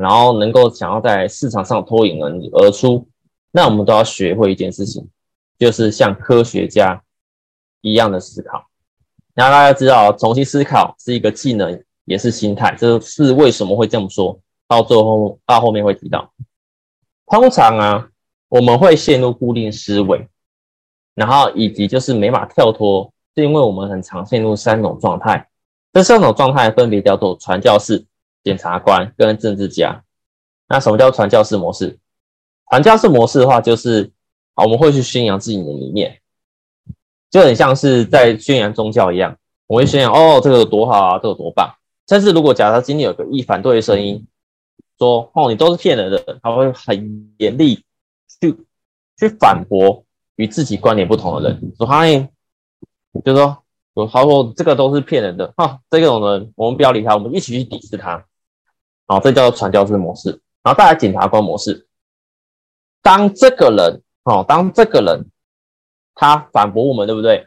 [0.00, 3.06] 然后能够想要在市场上脱颖而而出，
[3.50, 5.06] 那我们都要学会一件事情，
[5.58, 7.02] 就是像科学家
[7.82, 8.64] 一样的思考。
[9.34, 12.74] 然后大家知道，重新思考是一个技能，也是心态。
[12.78, 14.40] 这是为什么会这么说？
[14.66, 16.32] 到最后到后面会提到。
[17.26, 18.08] 通常啊，
[18.48, 20.26] 我们会陷入固定思维，
[21.14, 25.46] 然后以及就是没法跳脱，是因为我们很常陷入三种状态。
[25.92, 28.06] 这三种状态分别叫做传教士、
[28.42, 30.02] 检察官跟政治家。
[30.68, 31.98] 那什么叫传教士模式？
[32.68, 34.10] 传教士模式的话，就是
[34.54, 36.20] 啊，我们会去宣扬自己的理念，
[37.30, 39.36] 就很像是在宣扬宗教一样。
[39.66, 41.74] 我会宣扬哦，这个有多好啊，这个多棒。
[42.06, 44.26] 但是如果假设今天有个一反对的声音，
[44.98, 47.84] 说哦，你都是骗人的，他会很严厉
[48.40, 48.56] 去
[49.18, 50.04] 去反驳
[50.36, 52.06] 与自己观点不同的人，说他
[53.24, 53.56] 就说。
[54.10, 58.24] 他说：“这个都是骗人的哈，这种人我们不要理他，我们一起去抵制他。
[59.10, 60.30] 好，这叫做传教士模式。
[60.62, 61.88] 然后再来检察官模式。
[63.02, 65.26] 当这个人，哦，当这个人
[66.14, 67.44] 他反驳我们，对不对？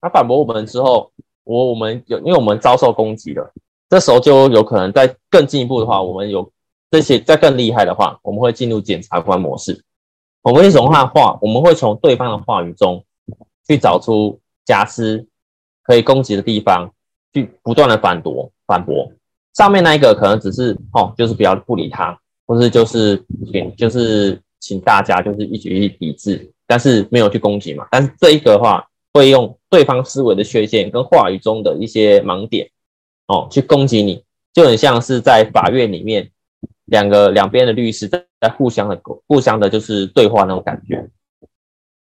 [0.00, 1.12] 他反驳我们之后，
[1.44, 3.52] 我我们有，因为我们遭受攻击了，
[3.90, 6.50] 这时候就有可能在更进一步的话，我们有
[6.90, 9.84] 这些再更厉害的话，我们会进入检察官模式。
[10.40, 13.04] 我们一种话话，我们会从对方的话语中
[13.66, 15.28] 去找出瑕疵。”
[15.84, 16.88] 可以攻击的地方，
[17.32, 19.10] 去不断的反驳反驳。
[19.54, 27.86] 上面那一个可能只是哦，就是不要不理他，或是就是请就是请大家就是一起去抵制，但是没有去攻击嘛。
[27.90, 32.68] 但是这一个的话，会用对方思维的缺陷跟话语中的一些盲点
[33.28, 36.30] 哦，去攻击你，就很像是在法院里面
[36.86, 41.08] 两个两边的律师在在互相的互相的就是对话那种感觉。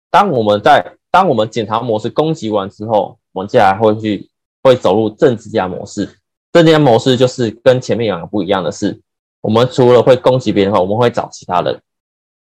[0.10, 3.18] 当我们在当我们检查模式攻击完之后。
[3.36, 4.30] 我们接下来会去
[4.64, 6.08] 会走入政治家模式，
[6.56, 8.98] 政治家模式就是跟前面两个不一样的是，
[9.42, 11.76] 我们除了会攻击别人后，我们会找其他人，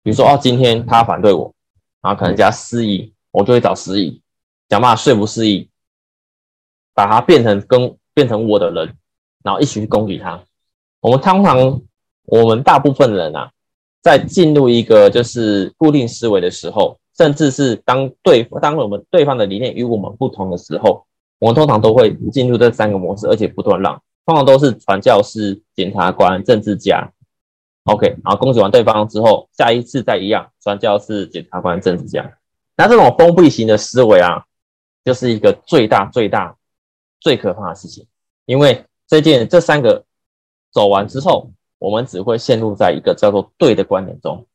[0.04, 1.52] 比如说哦，今天他反对我，
[2.00, 4.22] 然后可能加失忆，我就会找失忆，
[4.70, 5.68] 想办法说服失忆，
[6.94, 8.94] 把他变成跟变成我的人，
[9.42, 10.40] 然后一起去攻击他。
[11.00, 11.80] 我们通常
[12.26, 13.50] 我们大部分人啊，
[14.00, 16.96] 在进入一个就是固定思维的时候。
[17.16, 21.06] 甚至是当对当我们对方的理念与我们不同的时候，
[21.38, 27.12] 我们通常都会进入这三个模式，而且不断让，通常都是传教士、检察官、政治家。
[27.84, 32.38] OK，然后攻击完对方之后，下一次再一样，传教士、检察官、政治家。
[32.76, 34.44] 那这种封闭型的思维啊，
[35.04, 36.56] 就是一个最大、最大、
[37.20, 38.06] 最可怕的事情，
[38.46, 40.04] 因为这件这三个
[40.72, 44.46] 走完之后，我们只会陷入在一个叫做对的观点中。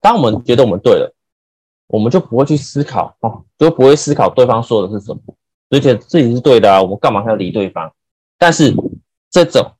[0.00, 1.14] 当我们觉得我们对了。
[1.88, 5.20] 我们就不会去思考哦，就不会思考对方说的是什么，
[5.72, 7.92] 而且自己是对的啊，我们干嘛还要理对方？
[8.38, 8.72] 但是
[9.30, 9.72] 这种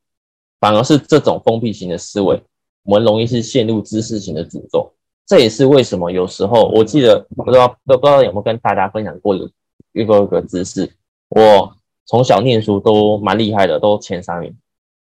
[0.59, 2.43] 反而是这种封闭型的思维，
[2.83, 4.93] 我们容易是陷入知识型的诅咒。
[5.27, 9.49] 这也是为什么有时候我记得不知道不知道有没有跟大家分享过有
[9.93, 10.91] 一个一个知识，
[11.29, 11.77] 我
[12.07, 14.53] 从小念书都蛮厉害的，都前三名。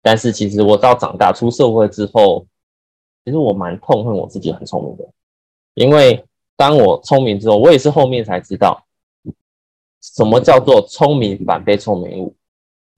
[0.02, 2.46] 但是其实我到长大出社会之后，
[3.26, 5.04] 其实我蛮痛恨我自己很聪明的，
[5.76, 6.26] 因为。
[6.60, 8.86] 当我聪明之后，我也是后面才知道，
[10.02, 12.36] 什么叫做聪明反被聪明误。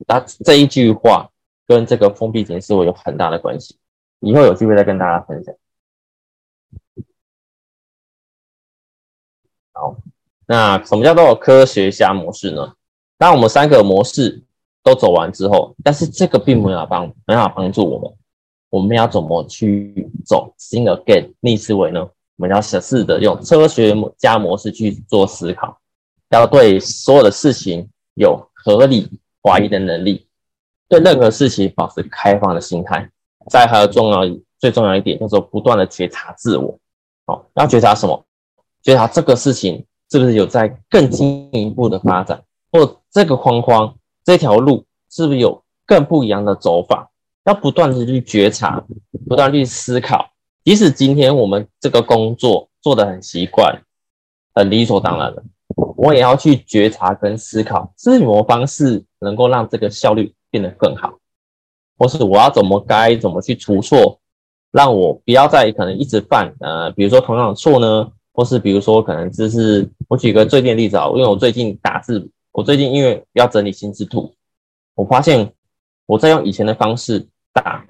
[0.08, 1.30] 那这一句话
[1.68, 3.78] 跟这个封闭型思维有很大的关系。
[4.20, 5.56] 以后有机会再跟大家分享。
[9.74, 9.96] 好，
[10.46, 12.74] 那什么叫做科学家模式呢？
[13.18, 14.44] 当我们三个模式
[14.84, 18.12] 都走完之后，但是这个并没有帮没法帮助我们。
[18.70, 22.02] 我们要怎么去走新的 get 逆思维呢？
[22.02, 25.81] 我们要试着用科学家模式去做思考，
[26.32, 29.10] 要对所有的事情有合理
[29.44, 30.26] 怀疑的能力，
[30.88, 33.10] 对任何事情保持开放的心态。
[33.50, 34.22] 再还有重要
[34.60, 36.78] 最重要一点，叫做不断的觉察自我。
[37.26, 38.26] 哦，要觉察什么？
[38.84, 47.10] 觉察这个事情是不是有在更进一步的发展，或这个框框这条路是不是有更不一样的走法？
[47.46, 48.84] 要不断的去觉察，
[49.28, 50.30] 不断去思考。
[50.64, 53.82] 即使今天我们这个工作做得很习惯、
[54.54, 55.44] 很理所当然的，
[55.98, 61.14] 我也要去觉察跟思考，是什么方式能够让这个效率变得更好，
[61.98, 64.20] 或是我要怎么该怎么去除错，
[64.72, 74.34] 让我不要再可能一直犯呃，比如说同样的错呢，或是比如说可能就是我举个最近的例子啊，因为我最近打字，我最近因为要整理心智图，
[74.96, 75.54] 我发现
[76.06, 77.86] 我在用以前的方式打。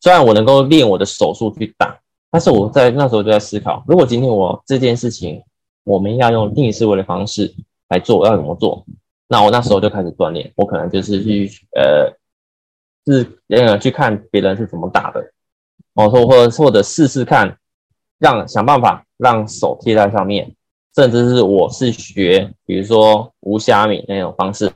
[0.00, 1.98] 虽然我能够练我的手速去打，
[2.30, 5.42] 但是我在那时候就在思考，如果今天我这件事情，
[5.88, 7.54] 我们要用定义思维的方式
[7.88, 8.84] 来做，要怎么做？
[9.26, 12.12] 那我那时候就开始锻炼，我可能就是去呃，
[13.06, 15.32] 是呃去看别人是怎么打的，
[15.94, 17.58] 哦，说或者或者试试看，
[18.18, 20.54] 让想办法让手贴在上面，
[20.94, 24.66] 甚至是我是学，比如说无虾米那种方式，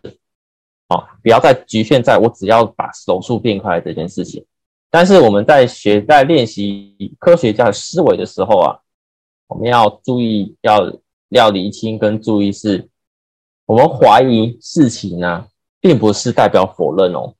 [0.88, 4.44] 哦，不要再局限在我只要把手速变快这件事情。
[4.90, 8.78] 但是我们在学在练习科学家的思维的时候啊，
[9.48, 10.92] 我们要注意要
[11.32, 12.88] 要厘清跟注意是，
[13.66, 15.46] 我们怀疑事情呢，
[15.80, 17.34] 并不是代表否认哦。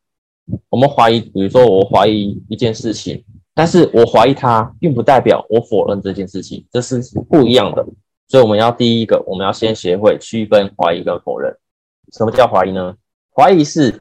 [0.68, 3.24] 我们怀疑，比如说我怀疑一件事情，
[3.54, 7.86] 但是我怀疑它，并不代表我否认这件事情，这是不一样的。
[8.28, 11.54] 所以我们要第一个，我们要先学会区分怀疑跟否认。
[12.12, 12.94] 什么叫怀疑呢？
[13.34, 14.00] 怀疑是，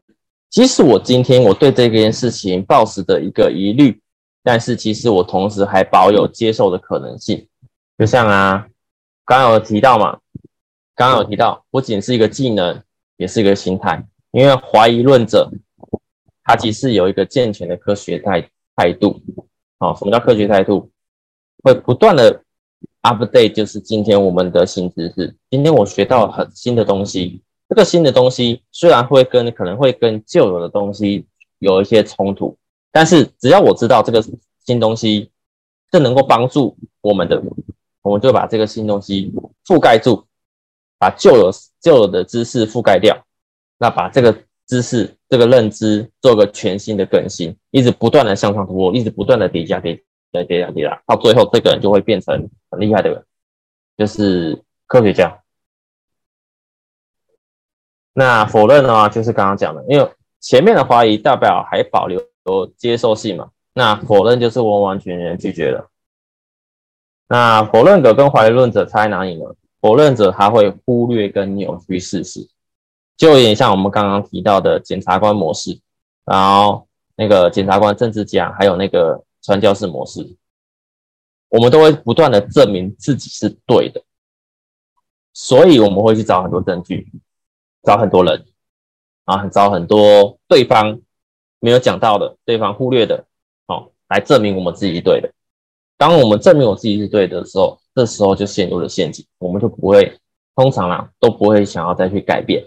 [0.50, 4.02] 即使我今天我对这件事情抱持的一个疑虑，
[4.42, 7.48] 但是其实我同时还保有接受的可能性。
[7.98, 8.68] 就像啊，
[9.32, 10.20] 刚刚有提到嘛，
[10.94, 12.84] 刚刚有提到，不仅是一个技能，
[13.16, 14.06] 也是一个心态。
[14.32, 15.50] 因为怀疑论者，
[16.44, 19.22] 他其实有一个健全的科学态态度。
[19.80, 20.92] 好，什么叫科学态度？
[21.64, 22.44] 会不断的
[23.04, 25.34] update，就是今天我们的新知识。
[25.50, 27.42] 今天我学到很新的东西。
[27.70, 31.26] 这个新的东西虽然会跟可能会跟旧有的东西
[31.60, 32.58] 有一些冲突，
[32.92, 34.22] 但是只要我知道这个
[34.66, 35.32] 新东西
[35.94, 37.42] 是能够帮助我们的，
[38.02, 39.34] 我们就把这个新东西
[39.66, 40.26] 覆盖住，
[40.98, 43.16] 把旧有旧有的知识覆盖掉，
[43.78, 44.36] 那把这个
[44.68, 49.96] 知识这个认知做个全新的更新，一直不断的向上突破，一直不断的叠加叠
[50.32, 53.26] 加叠加叠加，到最后这个人就会变成很厉害的人，
[53.98, 55.38] 就是科学家。
[58.14, 62.20] 那否认的话，就是刚刚讲的，因为前面的怀疑代表还保留
[62.76, 65.91] 接受性嘛，那否认就是完完全全拒绝了。
[67.32, 69.46] 那否认者跟怀疑论者差在哪里呢？
[69.80, 72.46] 否认者他会忽略跟扭曲事实，
[73.16, 75.80] 就有点像我们刚刚提到的检察官模式，
[76.26, 80.36] 然后那个检察官政治家，还有那个传教士模式，
[81.48, 84.04] 我们都会不断的证明自己是对的，
[85.34, 87.10] 所以我们会去找很多证据。
[87.84, 88.46] 找很多人
[89.24, 91.00] 啊，找很多对方
[91.62, 93.24] 没有讲到的，对方忽略的，
[93.68, 95.32] 哦，来证明我们自己是对的。
[96.02, 100.12] 当我们证明我自己是对的时候，这时候就陷入了陷阱，我们就不会，
[100.56, 102.66] 通常啊都不会想要再去改变，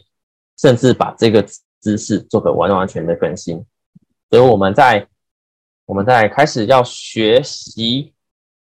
[0.57, 1.45] 甚至把这个
[1.81, 3.61] 知识做个完完全的更新。
[4.31, 5.05] 所以我们在
[5.85, 8.13] 我们在开始要学习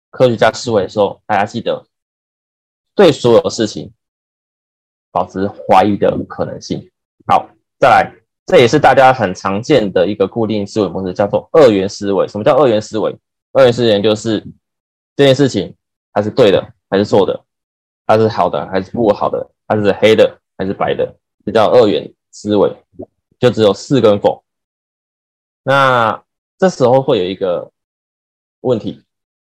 [0.10, 1.86] 科学家思维的时候，大家记得
[2.96, 3.94] 对所有事情。
[5.10, 6.92] 保持怀疑的可能性。
[7.28, 7.48] 好，
[7.80, 8.12] 再来，
[8.46, 12.28] 这也是大家很常见的一个固定思维模式，叫做二元思维。
[12.28, 13.16] 什么叫二元思维？
[13.54, 14.40] 二元思维就是
[15.16, 15.76] 这件事情
[16.14, 17.46] 它是对的还是错的，
[18.06, 22.76] 它是好的还是不好的，它是黑的还是白的，这叫二元思维。
[23.40, 24.44] 就只有是跟否。
[25.62, 26.24] 那
[26.58, 27.72] 这时候会有一个
[28.62, 29.04] 问题，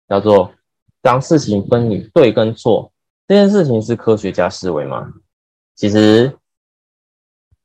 [0.09, 0.53] 叫做
[1.01, 2.91] 当事情分你对跟错，
[3.27, 5.13] 这件事情是科学家思维吗？
[5.75, 6.37] 其实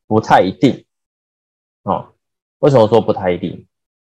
[0.07, 0.85] 不太一定
[1.83, 2.15] 哦。
[2.61, 3.67] 为什么说不太一定？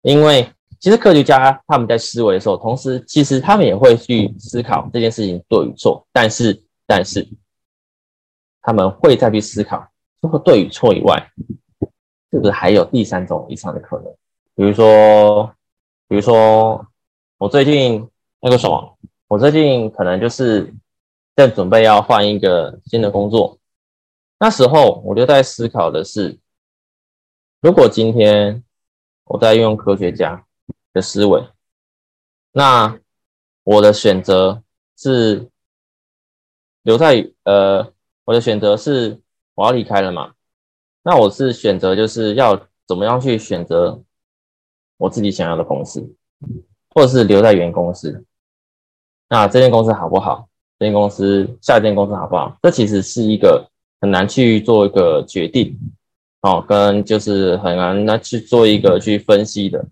[0.01, 0.49] 因为
[0.79, 6.05] 其实科学家他们在思维的时候，同时其实他们也会去思考这件事情对与错。
[6.11, 7.27] 但是，但是
[8.61, 9.87] 他们会再去思考，
[10.21, 11.31] 除了对与错以外，
[12.31, 14.13] 是不是还有第三种以上的可能？
[14.55, 15.51] 比如说，
[16.07, 16.85] 比如说
[17.37, 18.07] 我最近
[18.41, 18.97] 那个什么，
[19.27, 20.73] 我最近可能就是
[21.35, 23.57] 在准备要换一个新的工作。
[24.39, 26.37] 那时候我就在思考的是，
[27.61, 28.63] 如果今天
[29.25, 30.43] 我在用科学家
[30.97, 31.47] 的思维，
[32.51, 32.99] 那
[33.63, 34.61] 我的选择
[34.97, 35.47] 是
[36.81, 37.93] 留在呃，
[38.25, 39.21] 我的选择是
[39.53, 40.33] 我要离开了嘛？
[41.03, 44.03] 那我是选择就是要怎么样去选择
[44.97, 46.01] 我自己想要的公司，
[46.89, 48.25] 或者是留在原公司？
[49.29, 50.49] 那这间公司好不好？
[50.79, 52.57] 这间公司下一间公司好不好？
[52.61, 53.69] 这其实是一个。
[53.99, 55.75] 很难去做一个决定，
[56.41, 59.83] 哦，跟就是很难那去做一个去分析的。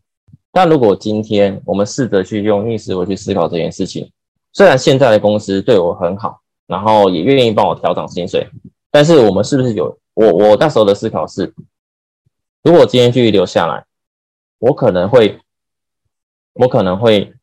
[0.55, 4.09] 但如果今天我们试着去用逆思维去思考这件事情，
[4.53, 8.49] 虽然现在的公司对我很好，然后也愿意帮我调整薪水，
[8.89, 11.53] 但是我们是不是有我我那时候的思考是，
[12.63, 13.85] 如果今天继续留下来，
[14.59, 15.37] 我可能会
[16.53, 17.33] 我可能会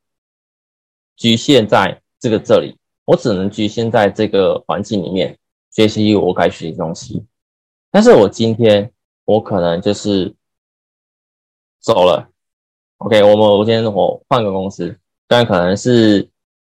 [1.14, 5.38] 局限在这个这里，我只能局限在这个环境里面。
[5.70, 7.26] 学习我该学的东西，
[7.90, 8.90] 但是我今天
[9.26, 10.34] 我可能就是
[11.78, 12.31] 走了。
[13.04, 14.86] OK，我们我今天我换个公司，
[15.28, 16.20] 虽然可能是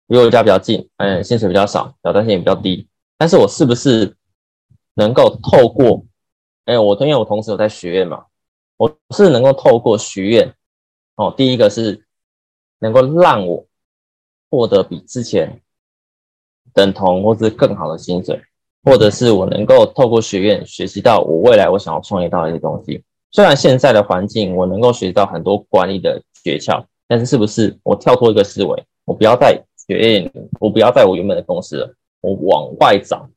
[0.05, 4.15] 离我家比较近，嗯，薪水比较少，挑战性也比较低，但是我是不是
[4.93, 6.05] 能够透过，
[6.65, 8.23] 哎，我因为我同时有在学院嘛，
[8.77, 10.53] 我是能够透过学院，
[11.15, 12.05] 哦，第一个是
[12.77, 13.65] 能够让我
[14.51, 15.59] 获得比之前
[16.71, 18.39] 等同或是更好的薪水。
[18.83, 33.29] 或者是我能够透过学院学习到我未来我想要创业到的一些东西，虽然现在的环境我能够学到很多管理的诀窍，但是是不是我跳脱一个思维，我不要在学院，我不要在我原本的公司了，我往外找，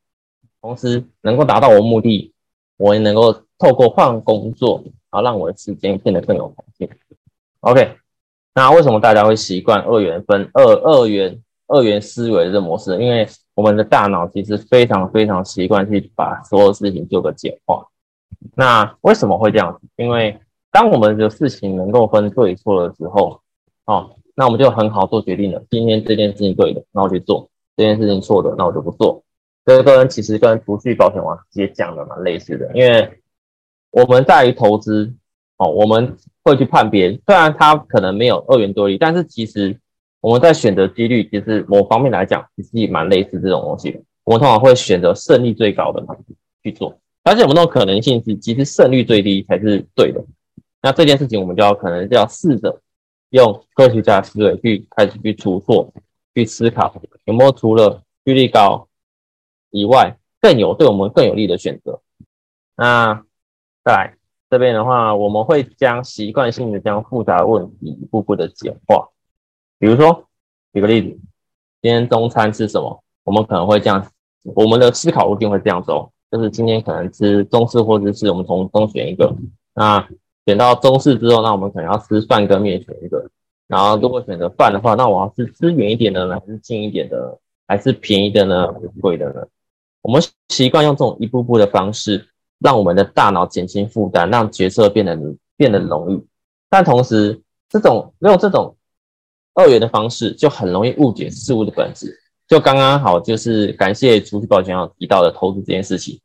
[0.63, 2.33] 同时能够达到我目的，
[2.77, 6.89] 我也能够透过换工作，然后让我的时间变得更有弹性。
[7.61, 7.97] OK，
[8.55, 12.93] 那为什么大家会习惯二元分二二元二元思维的模式？
[12.93, 17.87] 因为我们的大脑其实非常非常习惯去把所有事情做个简化。
[18.55, 19.89] 那为什么会这样子？
[19.97, 20.39] 因为
[20.71, 23.41] 当我们的事情能够分对错的时候，
[23.87, 25.63] 哦，那我们就很好做决定了。
[25.71, 29.23] 今天这件事情对的，那我去做；这件事情错的，那我就不做。
[29.65, 33.21] 这个跟其实跟储蓄保险王也讲的蛮类似的，因为
[33.91, 35.13] 我们在于投资，
[35.59, 39.79] 哦，我们会去判别，虽然它可能没有二元对立，但是其实
[40.21, 44.03] 我们在选择几率，其实某方面来讲，其实也蛮类似这种东西。
[44.25, 46.05] 我们通常会选择胜率最高的
[46.63, 46.99] 去做。
[47.31, 50.21] 而且我们那种可能性是，其实胜率最低才是对的。
[50.83, 52.81] 那这件事情，我们就要可能就要试着
[53.29, 55.95] 用科学家思维去开始去出错，
[56.35, 56.93] 去思考
[57.27, 58.89] 有没有除了几率高
[59.71, 62.01] 以外，更有对我们更有利的选择。
[62.75, 63.23] 那
[63.85, 64.15] 再来
[64.51, 69.09] 这边的话，我们会将习惯性的将复杂问题一步步的简化。
[69.79, 70.25] 比如说，
[70.73, 71.09] 举个例子，
[71.81, 73.05] 今天中餐吃什么？
[73.23, 74.05] 我们可能会这样，
[74.43, 76.11] 我们的思考路径会这样走。
[76.31, 79.35] 就是今天可能吃中式或者是我们从中选一个，
[79.75, 80.09] 那
[80.47, 83.29] 选到中式之后，那我们可能要吃饭跟面选一个。
[83.67, 89.47] 然后如果选择饭的话，那我要是吃远一点的呢，还是近一点的，还是便宜的呢，还是贵的呢？
[90.03, 92.27] 我们习惯用这种一步步的方式，
[92.59, 95.17] 让我们的大脑减轻负担，让决策变得
[95.57, 96.27] 变得容易。
[96.69, 98.75] 但同时，这种用这种
[99.55, 102.17] 二元的方式，就很容易误解事物的本质。
[102.51, 106.21] 就刚刚好，就是感谢储蓄保险要提到的投资这件事情。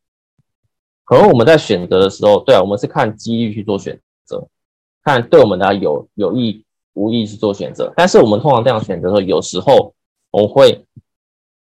[1.04, 4.44] 可能我们在选择的时候，对啊，我们是看几率去做选择，
[5.04, 7.94] 看对我们的有有意无意去做选择。
[7.96, 9.94] 但是我们通常这样选择的时候，有时候
[10.32, 10.84] 我会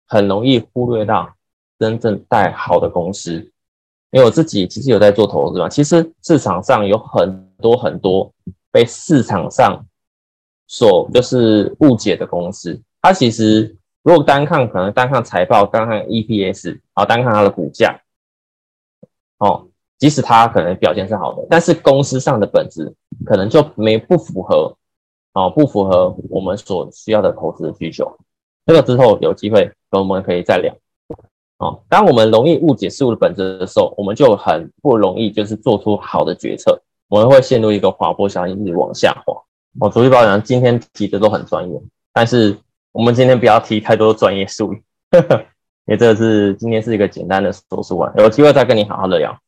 [0.07, 1.31] 很容易忽略到
[1.77, 3.33] 真正带好的公司。
[4.09, 8.33] 因为我自己其实有在做投资嘛，其实市场上有很多很多
[8.71, 9.85] 被市场上
[10.65, 13.77] 所就是误解的公司，它其实。
[14.07, 17.99] 如果单看可能单看财报，单看 EPS，然后单看它的股价，
[19.39, 22.89] 哦，即使它可能表现是好的，但是公司上的本质
[23.25, 24.73] 可能就没不符合，
[25.33, 28.09] 哦，不符合我们所需要的投资的需求。
[28.65, 30.73] 这个之后有机会我们可以再聊。
[31.57, 39.33] 哦，当我们容易误解事物的本质的时候，我们就很不容易就是做出好的决策，我们会陷入一个滑坡效应，一直往下滑。
[39.81, 41.77] 哦，主力保养今天提的都很专业，
[42.13, 42.57] 但是。
[42.91, 44.83] 我们今天不要提太多专业术语，
[45.85, 49.39] 因为这是今天是一个简单的说书啊，有机会再跟你好好的聊。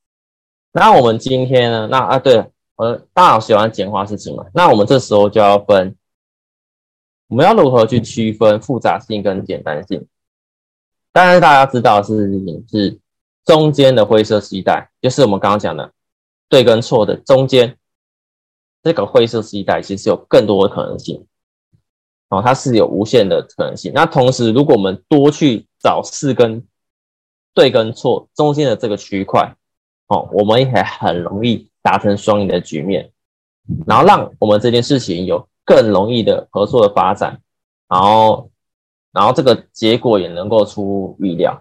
[0.72, 1.88] 那我们今天呢？
[1.90, 5.96] 那啊，对了，呃，大脑喜欢简化事情嘛，那我们这时候就要分，
[7.28, 10.06] 我们要如何去区分复杂性跟简单性？
[11.12, 13.00] 当然，大家知道的事情是
[13.46, 15.92] 中间的灰色地带，就是我们刚刚讲的
[16.48, 17.76] 对跟错的中间，
[18.84, 21.26] 这个灰色地带其实有更多的可能性。
[22.30, 23.92] 哦，它是有无限的可能性。
[23.94, 26.64] 那同时，如果我们多去找是跟
[27.54, 29.54] 对跟错中间的这个区块，
[30.08, 33.12] 哦，我们也很容易达成双赢的局面，
[33.86, 37.40] 然后让我们这件事情有更容易的合作的发展，
[37.88, 38.50] 然后，
[39.12, 41.60] 然后这个结果也能够出预料。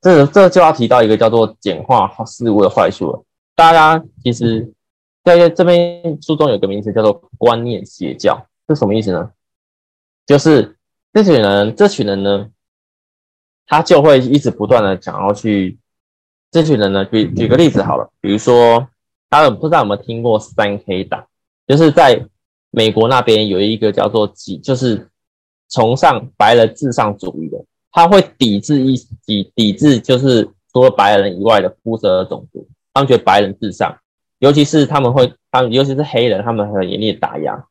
[0.00, 3.24] 这这就要提到一个叫做简化事物的坏处了。
[3.54, 4.72] 大家其实
[5.24, 9.30] 在这边书中有个名词叫做观念邪教，是什么意思呢？
[10.28, 10.76] 就是
[11.12, 12.48] 这群人，这群人呢，
[13.66, 15.76] 他就会一直不断的想要去。
[16.50, 18.88] 这群人呢，举举个例子好了，比如说，
[19.28, 21.26] 大家不知道有没有听过三 K 党？
[21.66, 22.26] 就是在
[22.70, 25.08] 美国那边有一个叫做几，就是
[25.68, 27.62] 崇尚白人至上主义的，
[27.92, 33.94] 他会抵制一抵抵制，就是除了白人以外的肤色的种族，他们觉得白人至上，
[34.38, 37.62] 尤其是他们会，他们尤其是黑人，他们很严厉的打压，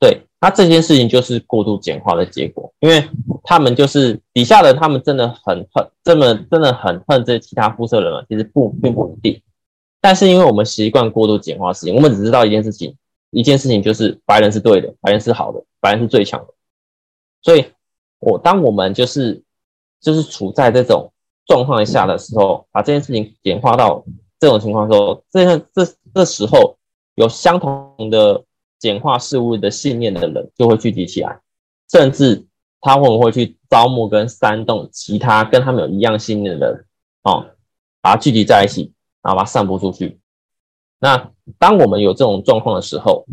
[0.00, 0.22] 对。
[0.42, 3.06] 那这件事情就是过度简化的结果，因为
[3.44, 8.24] 他们就是底下的，他们真的很恨，这么真的很恨这其他肤色人嘛？
[8.26, 9.42] 其实不并不一定，
[10.00, 12.96] 但是因为我们习惯过度简化事情，我们只知道一件事情，
[13.32, 16.46] 一件事情就是白人是对的，白人是好的，白人是最强的。
[17.42, 17.66] 所以，
[18.20, 19.42] 我当我们就是
[20.00, 21.12] 就是处在这种
[21.44, 24.02] 状况下的时候，把这件事情简化到
[24.38, 26.78] 这种情况时候，这这这时候
[27.16, 28.42] 有相同的。
[28.80, 31.38] 简化事物的信念的人就会聚集起来，
[31.92, 32.44] 甚至
[32.80, 36.84] 他会不会去招募跟煽动其他跟他们有一样信念的人，
[37.22, 37.46] 哦，
[38.00, 40.18] 把它聚集在一起，然后把它散播出去。
[40.98, 43.24] 那当我们有这种状况的时候，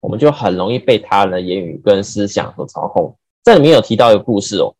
[0.00, 3.16] 我们就很容易被他人的言语跟思想所操控。
[3.44, 4.74] 这里面有提到一个故事哦，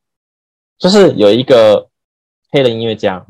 [0.79, 1.89] 就是有一个
[2.51, 3.25] 黑人音乐家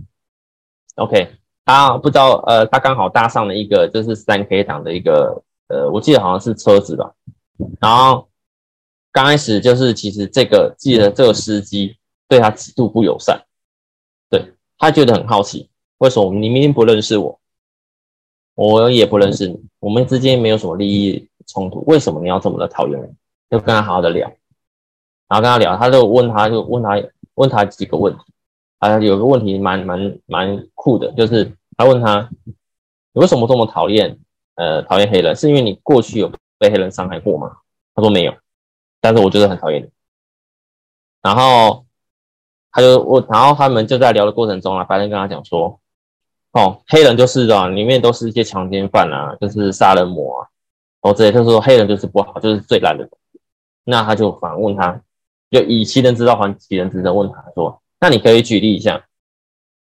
[0.96, 1.28] ，OK，
[1.64, 7.14] 他不知道呃，他刚好搭上了一个就是三 K 档的一个呃，我记得好像是车子吧。
[7.80, 8.28] 然后
[9.12, 11.96] 刚开始就是其实这个记得这个司机
[12.28, 13.42] 对他极度不友善，
[14.28, 17.40] 对他觉得很好奇，为什么你明明不认识我，
[18.54, 21.28] 我也不认识你，我们之间没有什么利益。
[21.50, 21.82] 冲突？
[21.86, 23.06] 为什么你要这么的讨厌我？
[23.48, 24.28] 就跟他好好的聊，
[25.28, 27.02] 然后跟他聊，他就问他，就问他
[27.36, 28.20] 问他几个问题。
[28.80, 34.18] 啊，有个问题蛮蛮蛮酷的，就是他问他，你为什么这么讨厌？
[34.58, 36.28] 呃，讨厌黑人，是因为你过去有
[36.58, 37.58] 被黑人伤害过吗？
[37.94, 38.34] 他说没有，
[39.00, 39.88] 但是我就是很讨厌你。
[41.22, 41.86] 然后
[42.72, 45.78] 他就我，然后他们就在聊的过程中啊，白人跟他讲说，
[46.50, 50.48] 哦，黑人就是的，里面都是一些强奸犯啊，就是杀人魔啊。
[51.02, 53.08] 哦，这就是说黑人就是不好，就是最烂的。
[53.84, 55.00] 那他就反问他，
[55.52, 59.06] 就以其人之道还其人之身，问他说：“那你可以举例一下，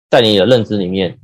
[0.08, 1.18] 在你的认知里面，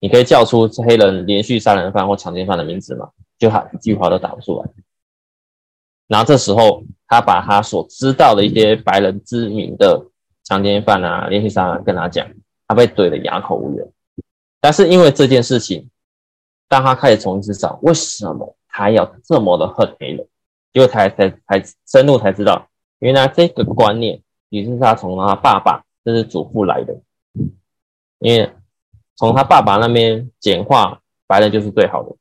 [0.00, 4.68] 你可以叫出黑人连续杀人犯或强奸犯的名字吗？”就他一句话都打不出来。
[6.06, 10.04] 然后这时候，他把他所知道的一些白人知名的
[10.44, 12.26] 强奸犯啊、连续杀人跟他讲，
[12.66, 13.86] 他被怼得哑口无言。
[14.60, 15.88] 但是因为这件事情，
[16.68, 18.54] 当他开始重新思考为什么。
[18.70, 20.24] 他要这么的恨黑人，
[20.72, 22.68] 结果才才才深入才知道，
[23.00, 26.96] 原来这个观念也是他从他爸爸，就是祖父来的。
[28.20, 28.48] 因为
[29.18, 32.16] 从他爸爸那边简化，白人就是最好的，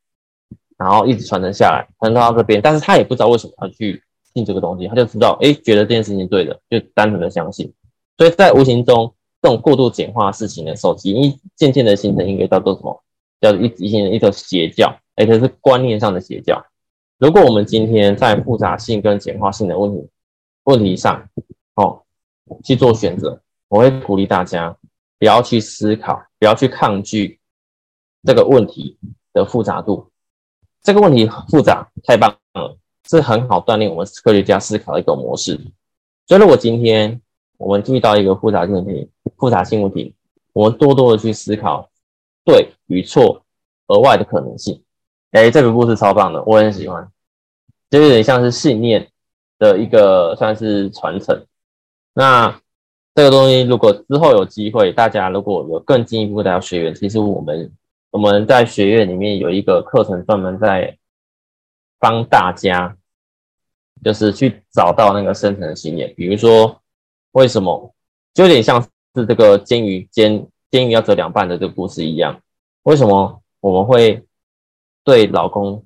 [0.77, 2.59] 然后一直传承下来，传承到这边。
[2.59, 7.71] 但是他也不知道为什么要去信这个东西，他就知道，哎，觉得这件事情对的，就单纯的相信。
[8.17, 13.03] 所以在无形中，这种过度简化事情的时候，一渐渐的形成一个叫做什么，
[13.39, 14.93] 叫做一一些一个邪教。
[15.19, 16.63] 而且是观念上的邪教。
[17.17, 20.07] 如果我们今天在复杂性跟简化性的问题
[20.65, 21.27] 问题上，
[21.73, 22.03] 哦，
[22.63, 24.77] 去做选择，我会鼓励大家
[25.19, 27.39] 不要去思考，不要去抗拒
[28.23, 28.97] 这个问题
[29.33, 30.11] 的复杂度。
[30.81, 32.77] 这个问题复杂太棒了，
[33.09, 35.59] 是很好锻炼我们科学家思考的一个模式。
[36.27, 37.19] 所以，如果今天
[37.57, 40.13] 我们遇到一个复杂性问题，复杂性问题，
[40.53, 41.89] 我们多多的去思考
[42.45, 43.43] 对与错
[43.87, 44.81] 额外的可能性。
[45.31, 47.11] 哎，这个故事超棒的，我很喜欢，
[47.89, 49.09] 就有点像是信念
[49.59, 51.45] 的一个算是传承。
[52.13, 52.61] 那
[53.17, 57.73] 这个东西如果之后有机会，大家如果有更进一步的学员，其实我们
[58.11, 60.95] 我们在学院里面有一个课程，专门在
[61.97, 62.95] 帮大家，
[64.03, 66.13] 就是去找到那个深层的信念。
[66.15, 66.79] 比如说，
[67.31, 67.91] 为什么
[68.35, 68.79] 就有点像
[69.15, 72.39] 是这个煎鱼煎煎鱼要折两半的这个故事一样，
[72.83, 74.23] 为什么我们会？
[75.03, 75.83] 对老公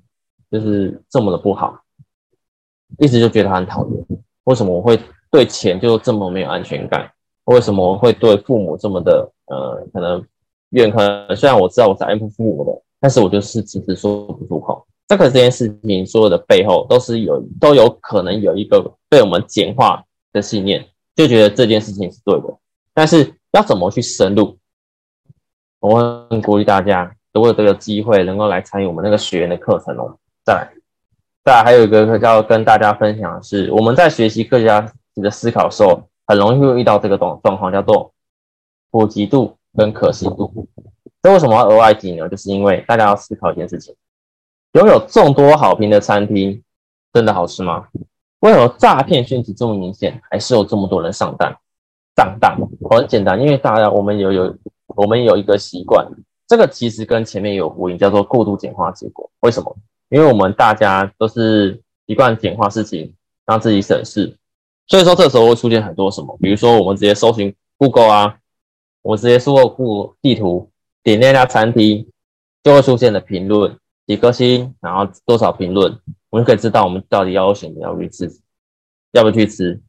[0.50, 1.80] 就是这么的不好，
[2.98, 4.06] 一直就觉得他很讨厌。
[4.44, 7.10] 为什么我会对钱就这么没有安全感？
[7.44, 10.24] 为什么会对父母这么的呃可能
[10.70, 11.36] 怨恨？
[11.36, 14.86] 虽然我知道我是爱父母的，但是我就是迟迟说不出口。
[15.08, 20.84] 这个这件事情所有的背后都是有都有可能有一个被我们简化的信念，
[21.14, 22.58] 就觉得这件事情是对的。
[22.94, 24.56] 但是要怎么去深入？
[25.80, 27.14] 我很鼓励大家。
[27.34, 30.70] 如果都有机会能够来参与我们那个学员的课程哦，再来，
[31.42, 38.12] 再来还有一个要跟大家分享的是，我们在学习科学家的思考的时候，很容易会遇到这个状状况，叫做
[38.90, 40.68] 普及度跟可信度。
[41.22, 42.28] 这为什么要额外提呢？
[42.28, 43.94] 就是因为大家要思考一件事情：
[44.72, 46.62] 拥有众多好评的餐厅，
[47.12, 47.88] 真的好吃吗？
[48.40, 51.54] 为何诈骗讯息这么明显，还是有这么多人上当？
[52.16, 52.58] 上当
[52.90, 54.56] 很简单，因为大家我们有有
[54.86, 56.06] 我们有一个习惯。
[56.46, 59.30] 这个其实跟前面有呼应，叫做过度简化结果。
[59.40, 59.74] 为什么？
[60.10, 63.14] 因为我们大家都是习惯简化事情，
[63.46, 64.36] 让自己省事，
[64.92, 66.36] 所以说这时候会出现很多什么？
[66.38, 68.36] 比如说我们直接搜寻 Google 啊，
[69.00, 70.70] 我直接输入 Google 地图，
[71.02, 72.06] 点那家餐厅，
[72.62, 78.30] 就会出现的评论几颗星，然后多少评论，我们可以知道我们到底要选择要不去吃，
[79.12, 79.80] 要不去吃。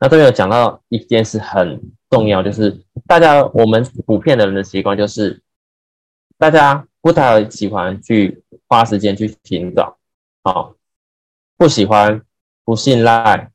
[0.00, 1.78] 那这边有讲到一件事很
[2.08, 5.42] 重要，就是大家我们普遍的人的习惯就是。
[6.38, 9.96] 大家不太喜欢去花时间去寻找，
[10.42, 10.74] 好，
[11.56, 12.20] 不喜欢
[12.64, 13.51] 不信赖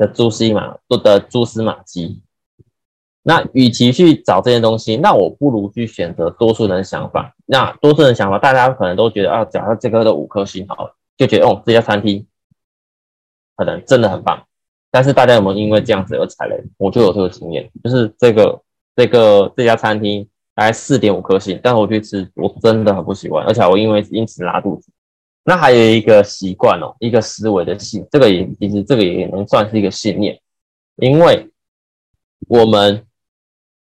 [0.00, 2.22] 的蛛丝马不的蛛丝马迹。
[3.22, 7.34] 那与其去找这些东西，那我不如去选择多数人的想法。
[7.44, 12.26] 那多数人想法，大家可能都觉得啊，假设这个的五颗星好了，就觉得哦，这家餐厅
[13.56, 14.42] 可能真的很棒。
[14.90, 16.56] 但是大家有没有因为这样子而踩雷？
[16.78, 18.60] 我就有这个经验，就是这个
[18.96, 20.26] 这个这家餐厅。
[20.52, 24.90] 大概四点五颗星，但我去吃，我真的很不喜欢，而且我因为因此拉肚子。
[25.42, 30.38] 那还有一个习惯哦，一个思维的信，这个也其实这个也能算是一个信念，
[30.96, 31.48] 因为
[32.46, 33.04] 我们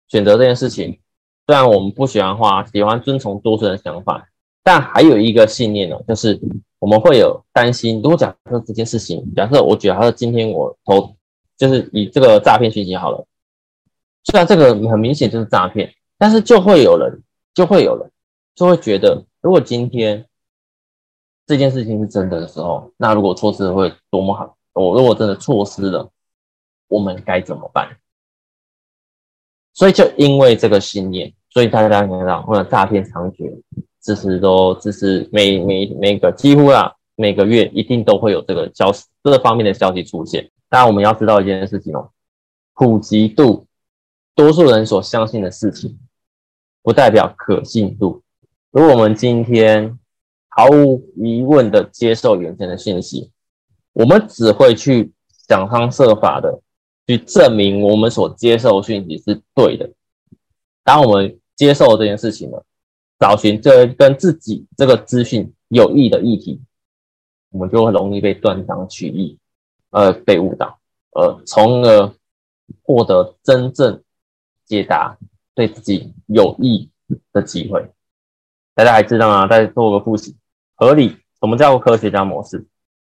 [0.07, 0.97] 选择这件事情，
[1.45, 4.25] 虽然我们不喜欢花，喜欢遵从多数人的想法，
[4.63, 6.39] 但还有一个信念哦，就是
[6.79, 8.01] 我们会有担心。
[8.01, 11.13] 如果假设这件事情，假设我觉得是今天我投，
[11.57, 13.27] 就是以这个诈骗讯息好了，
[14.23, 17.21] 虽然这个很明显就是诈骗，但是就会有人，
[17.53, 18.09] 就会有人
[18.55, 20.25] 就会觉得，如果今天。
[21.51, 24.55] 这件事情是真的的时候，那如果错失会多么好？
[24.71, 26.09] 我如果真的错失了，
[26.87, 27.89] 我们该怎么办？
[29.73, 33.61] 所以就因为这个信念，所以大家看到或者诈骗猖獗，
[34.01, 40.49] 这是都这是每每每个几乎啊每个月一定都会有这个消息这方面的消息出现。
[40.69, 42.09] 当然我们要知道一件事情哦，
[42.75, 43.67] 普及度，
[44.35, 45.99] 多数人所相信的事情，
[46.81, 48.21] 不代表可信度。
[48.71, 49.99] 如果我们今天
[50.61, 53.31] 毫无疑问的接受眼前的信息，
[53.93, 55.11] 我们只会去
[55.47, 56.61] 想方设法的
[57.07, 59.89] 去证明我们所接受讯息是对的。
[60.83, 62.63] 当我们接受这件事情了，
[63.17, 66.61] 找寻这跟自己这个资讯有益的议题，
[67.49, 69.39] 我们就会容易被断章取义，
[69.89, 70.77] 呃，被误导，
[71.15, 72.13] 呃，从而
[72.83, 73.99] 获得真正
[74.67, 75.17] 解答
[75.55, 76.87] 对自己有益
[77.33, 77.83] 的机会。
[78.75, 79.47] 大家还知道吗？
[79.47, 80.35] 再做个复习。
[80.81, 81.09] 合理，
[81.39, 82.65] 什么叫科学家模式？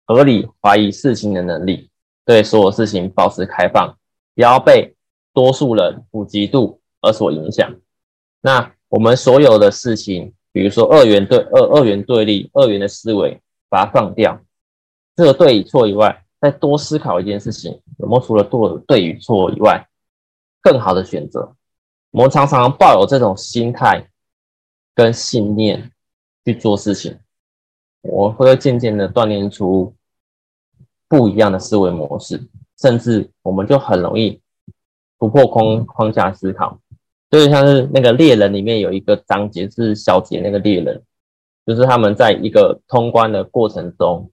[0.06, 1.90] 合理怀疑事情的能力，
[2.24, 3.94] 对所有事情保持开放，
[4.34, 4.96] 不要被
[5.34, 7.76] 多数人普及度而所影响。
[8.40, 14.40] 那我们所有的事情，比如说二元对二二元对立、二元的思维，把它放掉。
[15.18, 19.86] 这个对与错以外，再多思考一件事情，有没有除了对对与错以外，
[20.62, 21.54] 更好的选择？
[22.12, 24.10] 我们常常抱有这种心态
[24.96, 25.92] 跟信念
[26.46, 27.20] 去做事情。
[28.10, 29.94] 我会渐渐的锻炼出
[31.08, 32.48] 不一样的思维模式，
[32.80, 34.42] 甚至我们就很容易
[35.20, 36.80] 突破框框架思考。
[37.30, 41.04] 就是像是那个猎人里面有一个章节是小杰那个猎人，
[41.66, 44.32] 就是他们在一个通关的过程中，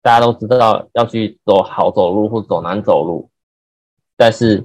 [0.00, 3.28] 大家都知道要去走好走路或走难走路，
[4.16, 4.64] 但是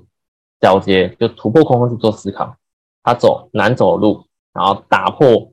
[0.61, 2.55] 小杰就突破框框去做思考，
[3.01, 5.51] 他走难走路，然后打破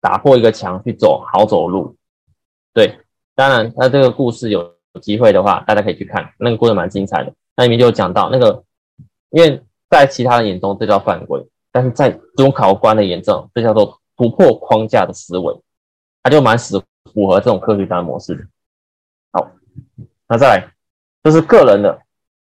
[0.00, 1.96] 打破一个墙去走好走路。
[2.74, 2.98] 对，
[3.36, 7.32] 当然，那这个故事有机会的话，大家可以去看，那个故事蛮精彩的。
[7.54, 8.64] 那里面就讲到那个，
[9.30, 15.56] 因为在其他人眼中这叫犯规，但是在中考官的眼中，这叫做突破框架的思维，
[16.20, 16.82] 它就蛮符
[17.28, 18.48] 合这种科学家模式。
[19.30, 19.52] 好，
[20.26, 20.68] 那再来，
[21.22, 22.00] 这是个人的，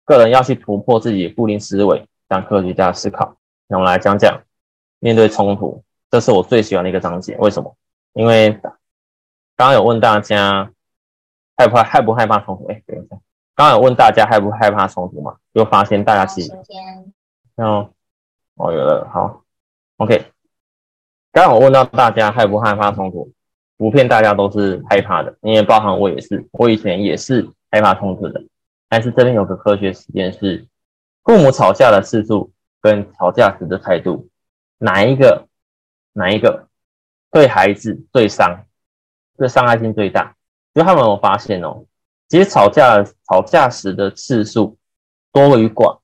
[0.03, 3.37] 个人要去突破自己固定思维，让科学家思考。
[3.67, 4.37] 那我们来讲讲
[4.99, 7.37] 面对冲突，这是我最喜欢的一个章节。
[7.37, 7.73] 为什么？
[8.11, 8.59] 因为。
[9.59, 10.71] 刚刚有问大家
[11.57, 12.67] 害不害不害怕冲突？
[12.67, 13.19] 哎，等一下，
[13.53, 15.35] 刚有问大家害不害怕冲突嘛？
[15.53, 16.53] 就发现大家其实，
[17.57, 17.89] 哦，
[18.55, 19.43] 哦有了，好
[19.97, 20.31] ，OK。
[21.33, 23.33] 刚刚我问到大家害不害怕冲突，
[23.75, 28.41] 普遍大家都是害怕的，因为包含我也是，我以前也是害怕冲突的。
[28.87, 30.65] 但是这边有个科学实验是，
[31.25, 32.49] 父母吵架的次数
[32.79, 34.29] 跟吵架时的态度，
[34.77, 35.47] 哪一个
[36.13, 36.69] 哪一个
[37.29, 38.63] 对孩子最伤？
[39.39, 40.35] 这伤害性最大，
[40.73, 41.85] 就他们有发现哦，
[42.27, 44.77] 其实吵架吵架时的次数
[45.31, 45.97] 多与寡，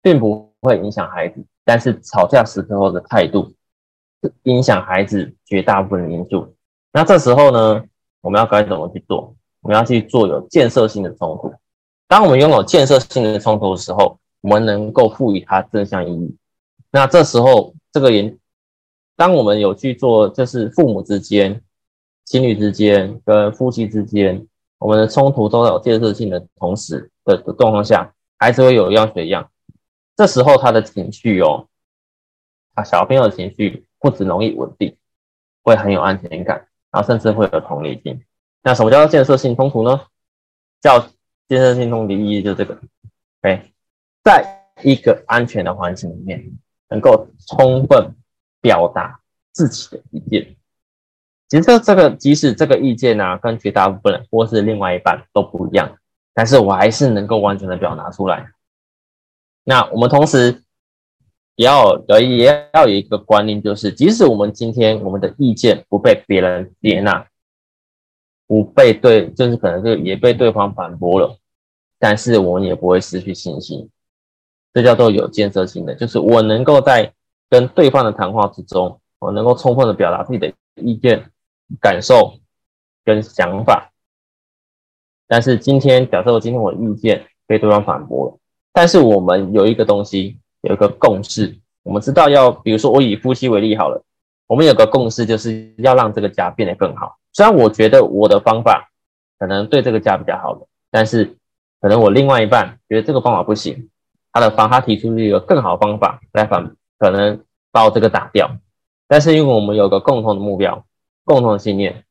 [0.00, 3.52] 并不会影响孩子，但是吵架时候的态度
[4.44, 6.54] 影响孩子绝大部分的因素。
[6.92, 7.82] 那这时候呢，
[8.20, 9.34] 我们要该怎么去做？
[9.60, 11.52] 我们要去做有建设性的冲突。
[12.06, 16.36] 当我们拥有建设性的冲突的时候，我们能够赋予它正向意义。
[16.92, 18.38] 那这时候，这个人，
[19.16, 21.60] 当我们有去做，就是父母之间。
[22.34, 24.44] 情侣之间跟夫妻之间，
[24.78, 29.48] 我们的冲突都有建设性的同时的的状况下，孩子会有样学样。
[30.16, 31.68] 这时候他的情绪哦，
[32.74, 34.96] 啊，小朋友的情绪不止容易稳定，
[35.62, 38.20] 会很有安全感，然后甚至会有同理心。
[38.64, 40.00] 那什么叫做建设性冲突呢？
[40.80, 40.98] 叫
[41.48, 42.74] 建设性冲突的意义就是这个
[43.42, 43.72] ，OK，
[44.24, 46.44] 在一个安全的环境里面，
[46.88, 48.12] 能够充分
[48.60, 49.20] 表达
[49.52, 50.53] 自己的意见。
[51.54, 55.96] 其实这个，即使这个意见呢，跟绝大部分人或是另外一半都不一样，
[56.34, 58.44] 但是我还是能够完全的表达出来。
[59.62, 60.64] 那我们同时
[61.54, 67.24] 也要有也要有一个观念，就是即使我们今天我们的意见不被别人接纳，
[68.48, 71.38] 不被对，就是可能是也被对方反驳了，
[72.00, 73.88] 但是我们也不会失去信心。
[74.72, 77.12] 这叫做有建设性的，就是我能够在
[77.48, 81.24] 跟对方的谈话之中，我能够充分的表达自己的意见、
[81.80, 82.38] 感受
[83.04, 83.90] 跟想法。
[85.26, 88.38] 但是今天，假设我今天我的意见被对方反驳了，
[88.72, 94.02] 但是我们有一个东西，有一个共识，我们知道要，比如说我以夫妻为例好了，
[94.46, 97.16] 我们有个共识，就是要让这个家变得更好。
[97.32, 98.90] 虽然我觉得我的方法
[99.38, 101.36] 可能对这个家比较好的，但是
[101.80, 103.90] 可能我另外一半觉得这个方法不行，
[104.32, 107.42] 他的方他提出一个更好的方法来反，可能
[107.72, 108.50] 把我这个打掉。
[109.08, 110.84] 但是因为我们有个共同的目标，
[111.24, 112.04] 共同的信念。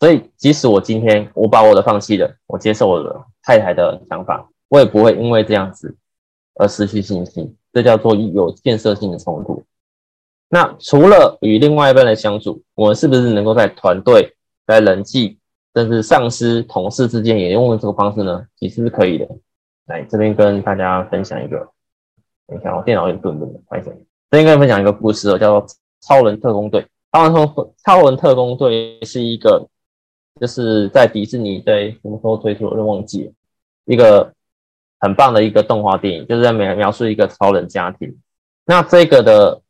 [0.00, 5.96] 所以，即使我今天我把我的放弃了，我接受我的太太的想法，我也不会因为这样子
[6.54, 7.56] 而失去信心。
[7.72, 9.62] 这叫做有建设性的冲突。
[10.48, 14.34] 那除了与另外一半的相处，我们是不是能够在团队、
[14.66, 15.38] 在人际，
[15.74, 18.46] 甚至上司、同事之间也用这个方式呢？
[18.56, 19.28] 其实是可以的。
[19.86, 21.68] 来这边跟大家分享一个，
[22.46, 23.90] 等一下我电脑有点顿顿的，不好意思。
[24.30, 25.68] 这边跟大家分享一个故事哦，叫做
[26.00, 26.82] 《超人特工队》。
[27.12, 29.68] 超人特超人特工队是一个。
[30.40, 33.34] 就是在迪士尼在什么时候推出，我都忘记。
[33.86, 34.32] 一个
[35.00, 38.16] 很棒的一个动画电影，就是在描描述一个超人家庭。
[38.64, 39.60] 那这个的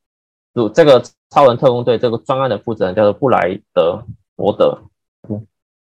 [0.52, 4.04] 主，这个超人特工队这个专案的负责人叫做布莱德
[4.36, 4.78] 伯德。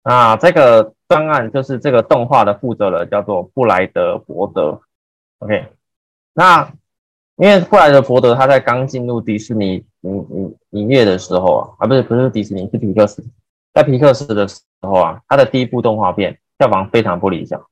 [0.03, 4.79] 那这个专案就是这个动画的负责人叫做布莱德伯德。
[5.39, 5.69] OK，
[6.33, 6.71] 那
[7.37, 13.23] 因为布莱德伯德他在刚进入迪士尼营营营业的时候啊，啊不是不是迪士尼是皮克斯。
[13.73, 17.63] 在皮克斯的时候啊，他的第一部动画片票房非常不理想，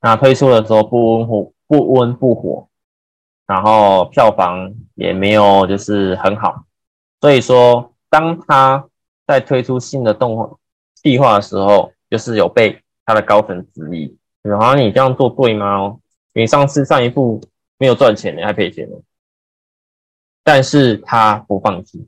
[0.00, 2.68] 那推出的时候不温不不温不火，
[3.46, 6.64] 然后票房也没有就是很好，
[7.20, 8.84] 所以说当他
[9.24, 10.50] 在推出新的动画
[10.96, 15.96] 计划的时候，就是有被他的高层质疑，然后你这样做对吗？
[16.34, 17.40] 你上次上一部
[17.78, 18.88] 没有赚钱，你还赔钱，
[20.42, 22.06] 但是他不放弃，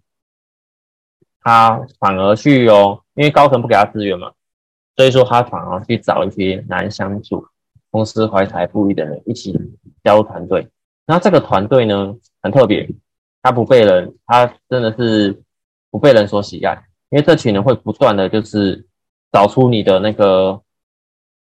[1.40, 3.02] 他反而去哦。
[3.14, 4.32] 因为高层不给他资源嘛，
[4.96, 7.44] 所以说他反而去找一些难相处、
[7.90, 9.52] 公司怀才不遇的人一起
[10.04, 10.68] 加入团队。
[11.04, 12.88] 那这个团队呢很特别，
[13.42, 15.42] 他不被人，他真的是
[15.90, 16.84] 不被人所喜爱。
[17.10, 18.86] 因为这群人会不断的就是
[19.32, 20.62] 找出你的那个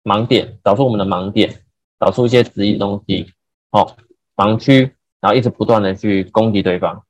[0.04, 1.62] 盲点，找出我们的盲点，
[2.00, 3.34] 找出一些质疑的东西，
[3.72, 3.96] 哦，
[4.38, 7.04] 盲区，然后一直不断的去攻击对方。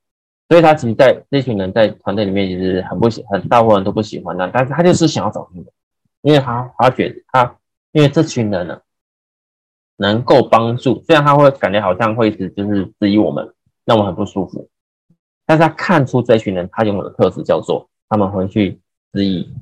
[0.48, 4.46] 所以他其实，在这群人在团队里面，其实很不喜，很大部分人都不喜欢他。
[4.46, 5.66] 但是他就是想要找他们，
[6.22, 7.54] 因为他他觉得他，
[7.92, 8.80] 因为这群人呢，
[9.98, 11.02] 能够帮助。
[11.06, 13.52] 虽然他会感觉好像会一直就是质疑我们，
[13.84, 14.66] 让我们很不舒服。
[15.44, 18.80] 但是他看出这群人他拥有的特质叫做，他们会去
[19.12, 19.52] 质疑，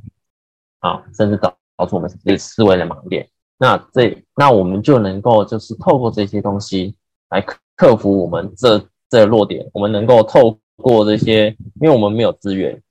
[0.79, 3.29] 啊，甚至找找出我们自己思维的盲点。
[3.59, 6.95] 那这那我们就能够就是透过这些东西
[7.31, 10.59] 来克服我们这这弱点，我们能够透。
[10.79, 11.47] 过这些，
[11.81, 12.83] 因为我们没有资源，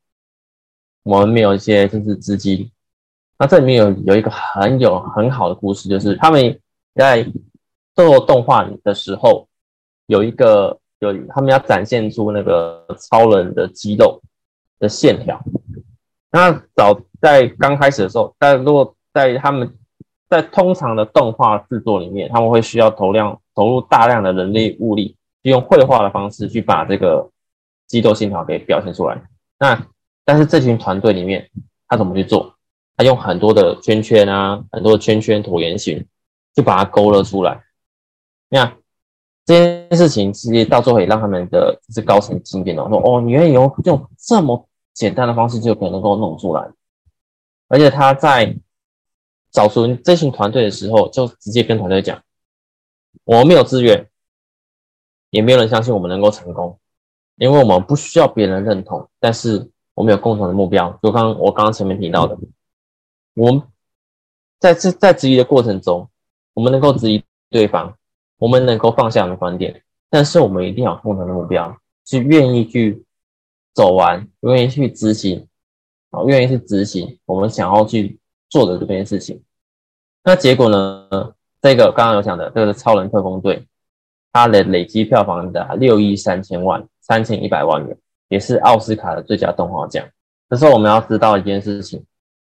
[1.03, 2.71] 我们没有一些就是资金。
[3.37, 6.59] 那这里面有有一个很有很好的故事，就是他们
[6.95, 7.23] 在
[7.93, 9.47] 做动画的时候，
[10.07, 14.19] 有一个有他们要展现出那个超人的肌肉
[14.79, 15.39] 的线条。
[16.31, 19.71] 那早在刚开始的时候，但如果在他们
[20.27, 27.27] 在通常的动画制作里面，他们会需要投量投入大量的人力物力，用绘画的方式去把这个。
[27.87, 29.21] 肌肉线条给表现出来。
[29.59, 29.79] 那
[30.25, 31.47] 但是这群团队里面，
[31.87, 32.51] 他怎么去做？
[32.97, 36.03] 他用很多的圈圈啊，很多的圈圈椭圆形，
[36.55, 37.61] 就把它勾勒出来。
[38.49, 38.65] 那
[39.45, 46.67] 这件事情其实到最后也让他们的就是高层惊艳了，说：“哦，你愿意用用这么简单的方式就可能够弄出来。”
[47.69, 48.57] 而且他在
[49.51, 52.19] 找出这群团队的时候，就直接跟团队讲
[53.23, 54.09] ：“我们没有资源，
[55.29, 56.77] 也没有人相信我们能够成功。”
[57.37, 60.97] 因为我们不需要别人认同，但是我们有共同的目标。
[61.03, 62.37] 就刚我刚刚前面提到的，
[63.33, 63.61] 我们
[64.57, 66.09] 在这在质疑的过程中，
[66.53, 67.93] 我们能够质疑对方，
[68.37, 73.03] 我们能够放下我们的观点，但是我们一定要有共同的目标，是愿意去
[73.73, 75.45] 走完，愿意去执行，
[76.11, 78.17] 啊，愿意去执行我们想要去
[78.49, 79.43] 做的这件事情。
[80.23, 81.34] 那结果呢？
[81.65, 83.65] 这个刚刚有讲的，这个是超人特工队，
[84.31, 86.87] 它的累积票房的六亿三千万。
[87.01, 87.97] 三千一百万元，
[88.29, 90.05] 也是奥斯卡的最佳动画奖。
[90.47, 92.03] 可是我们要知道一件事情：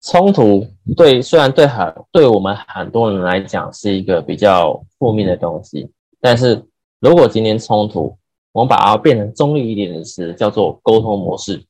[0.02, 0.66] 冲突
[0.98, 5.88] 对虽然对很对我们很多人来讲是一个比较负面的东西，
[6.20, 6.64] 但是
[7.00, 8.18] 如果今天冲突，
[8.52, 11.64] 我们把它变成中立一点的词，叫做沟通模式，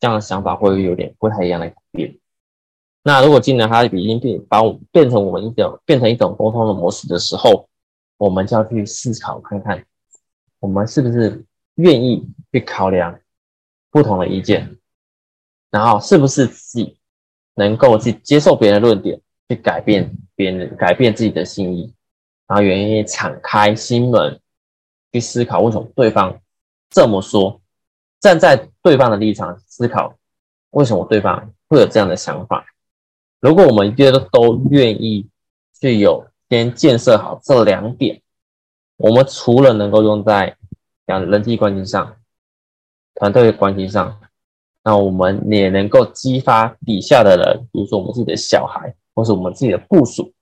[0.00, 2.14] 这样的想法会有点不太一样的改变。
[3.04, 7.68] 那如果今天它已经变把我变成我们一种变成一种沟通的模式的时候，
[8.16, 9.84] 我们就要去思考看看，
[10.58, 11.44] 我们是不是。
[11.78, 13.18] 愿意去考量
[13.90, 14.78] 不同的意见，
[15.72, 16.96] 然后是不是自己
[17.56, 21.92] 能够去接受别人的论点，去改变别人，改变自己的心意，
[22.46, 24.40] 然后愿意敞开心门
[25.10, 26.40] 去思考为什么对方
[26.90, 27.60] 这么说，
[28.20, 30.16] 站在对方的立场思考
[30.70, 32.64] 为什么对方会有这样的想法。
[33.44, 35.28] 如果我们觉得都愿意
[35.78, 38.22] 去有先建设好这两点，
[38.96, 40.56] 我们除了能够用在
[41.06, 42.16] 讲人际关系上、
[43.14, 44.18] 团队关系上，
[44.82, 50.32] 那我们也能够激发底下的人，比如说我们自己的小孩，或是我们自己的部属，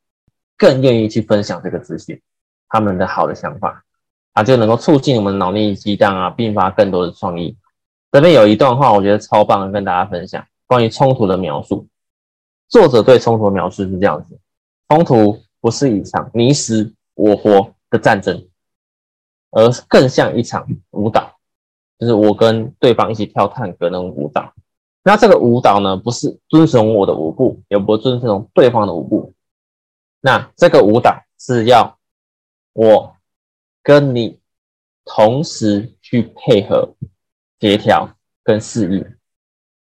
[0.56, 2.22] 更愿意去分享这个资讯，
[2.68, 3.82] 他们的好的想法，
[4.34, 7.56] 啊，就能够促进我们脑力激荡啊，并发更多的创意。
[8.12, 11.88] 这边有一段话，我觉得超棒，跟大家分享关于冲突的描述。
[12.72, 14.40] 作者对冲突的描述是这样子：
[14.88, 18.48] 冲突不是一场你死我活的战争，
[19.50, 21.38] 而是更像一场舞蹈，
[21.98, 24.54] 就是我跟对方一起跳探戈那种舞蹈。
[25.02, 29.34] 那这个舞蹈呢，不是遵从我的舞步，也不遵从对方的舞步。
[30.22, 31.98] 那这个舞蹈是要
[32.72, 33.14] 我
[33.82, 34.40] 跟你
[35.04, 36.94] 同时去配合、
[37.60, 38.08] 协调
[38.42, 39.04] 跟适应。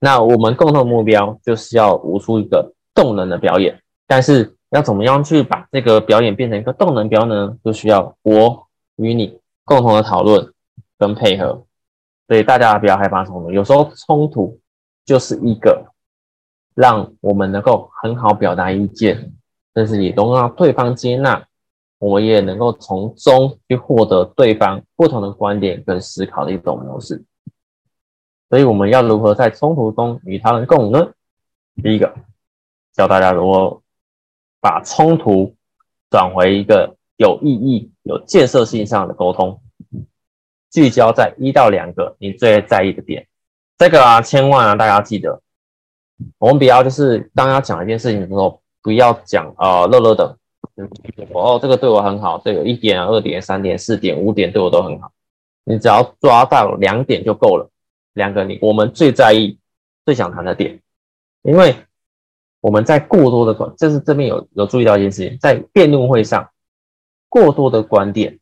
[0.01, 7.57] 那我们共同目标就是要舞出一个动能的表演，但是要怎么样去把这个表演变成一个动能表呢？
[7.65, 10.53] 就需要我与你共同的讨论
[10.97, 11.65] 跟配合，
[12.29, 14.59] 所以大家不要害怕冲突，有时候冲突
[15.05, 15.85] 就是一个
[16.75, 19.33] 让我们能够很好表达意见，
[19.73, 21.45] 但是也能让对方接纳，
[21.99, 27.25] 我们也能够从中去获得对方不同的观点跟思考的一种模式。
[28.51, 31.13] 所以我们要如何在冲突中与他人共舞呢？
[31.83, 32.15] 第一个，
[32.95, 33.83] 教大家如何
[34.61, 35.55] 把冲突
[36.11, 39.61] 转回一个有意义、有建设性上的沟通，
[40.71, 43.27] 聚焦在一到两个你最在意的点。
[43.77, 45.41] 这个啊，千万啊，大家记得，
[46.39, 50.37] 我们不要就是当要讲一件事情的时候，不要讲啊乐乐的，
[51.33, 55.13] 哦，这个对我很好，这个一点、二点、三点、四点、五点对我都很好，
[55.65, 57.71] 你只要抓到两点就够了。
[58.19, 59.57] 两个你我们最在意、
[60.05, 60.79] 最想谈的点，
[61.43, 61.75] 因为
[62.61, 66.47] 我们在过多的观，这是这边有有注意到一件事情，在辩论会上，
[67.29, 68.37] 过多的观点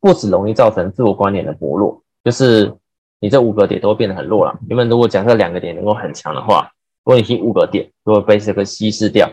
[0.00, 2.74] 不止容易造成自我观点的薄弱，就是
[3.20, 4.58] 你这五个点都会变得很弱了。
[4.68, 6.70] 原本如果假设两个点能够很强的话，
[7.04, 9.30] 如果你提五个点，就会被这个稀释掉，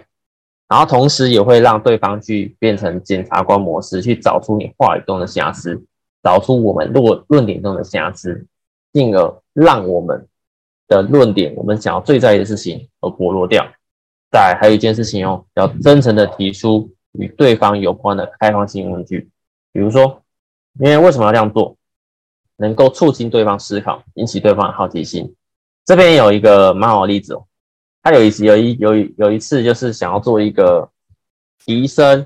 [0.70, 5.84] 然后同时也会让对方去变成检察官模式，去找出你话语中的瑕疵，
[6.22, 8.45] 找出我们论论点中的瑕疵。
[8.95, 10.25] 进而让我们
[10.87, 13.67] 的论点，我们想要最在意的事情而剥落掉。
[14.31, 19.29] 再还有一件事情哦，要真诚的提出与对方有关的开放性问句，
[19.73, 20.23] 比如说，
[20.79, 21.75] 因为为什么要这样做，
[22.55, 25.35] 能够促进对方思考，引起对方的好奇心。
[25.83, 27.45] 这边有一个蛮好的例子哦，
[28.01, 30.89] 他有一次有一有一有一次就是想要做一个
[31.65, 32.25] 提升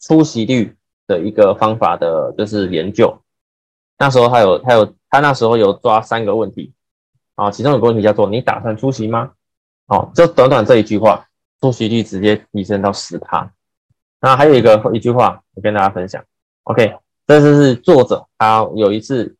[0.00, 3.16] 出席率的一个方法的，就是研究。
[3.96, 4.92] 那时候他有他有。
[5.10, 6.72] 他那时候有抓三个问题，
[7.34, 9.32] 啊，其中有个问题叫做“你打算出席吗？”
[9.88, 11.26] 哦，就短短这一句话，
[11.60, 13.50] 出席率直接提升到十趴。
[14.20, 16.24] 那还有一个一句话，我跟大家分享。
[16.62, 16.94] OK，
[17.26, 19.36] 这次是作者他有一次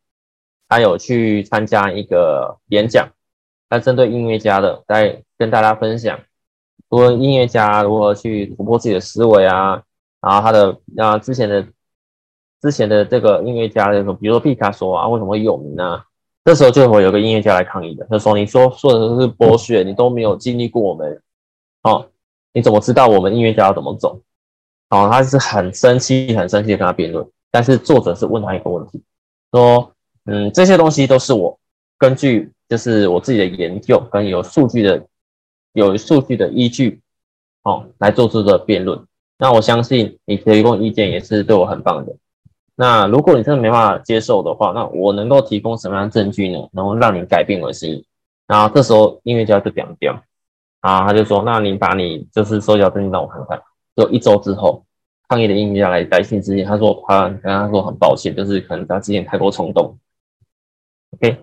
[0.67, 3.07] 他有去参加一个演讲，
[3.69, 6.19] 他针对音乐家的，在跟大家分享，
[6.89, 9.81] 说音乐家如何去突破自己的思维啊，
[10.19, 11.65] 然后他的啊之前的。
[12.61, 16.01] 之前的这个音乐家那种，比如说毕卡索啊，为什么会有名呢？
[16.43, 21.21] 这时候就会有个音乐家来抗议的，他说：“你说说的都是剥削，你都没有经历过我们，
[21.83, 22.07] 哦，
[22.53, 24.19] 你怎么知道我们音乐家要怎么走？”
[24.89, 27.23] 哦，他是很生气，很生气的跟他辩论。
[27.51, 29.03] 但是作者是问他一个问题，
[29.51, 29.91] 说
[30.25, 31.57] ：“嗯，这些东西都是我
[31.97, 35.05] 根据就是我自己的研究跟有数据的
[35.73, 36.99] 有数据的依据，
[37.63, 38.99] 哦，来做出的辩论。
[39.37, 42.15] 那我相信你提供意见也是对我很棒的。”
[42.81, 46.67] 那如果你真的没办法接受的话，那我能够提供什么样的证据呢？
[46.71, 48.07] 能够让你改变我的心意？
[48.47, 50.19] 然后这时候音乐家就讲掉，
[50.79, 53.61] 啊，他就说：“那你把你就是收缴证据让我看看。”
[53.95, 54.83] 就一周之后，
[55.27, 59.95] 抗议的音乐家来来信之前，他说他跟他说很抱歉，就是可能他之前太过冲动。
[61.11, 61.37] OK，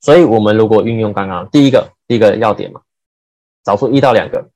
[0.00, 2.80] 所以我们如果运用刚刚第一个第一个要点嘛，
[3.62, 4.48] 找出一到两个，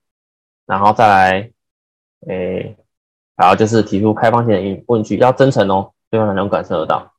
[0.66, 1.50] 然后再来，
[2.26, 2.76] 诶，
[3.36, 5.92] 然后就是提出开放性的问句，要真诚哦。
[6.10, 7.12] 对方才能感受得到。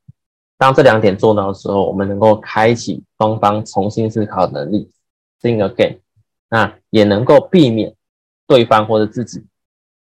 [0.58, 4.90] 当这两点做到的时候，我们能够开启双方重新思考的能力
[5.40, 5.98] ，think again。
[6.48, 7.94] 那也能够避免
[8.46, 9.42] 对方或者自己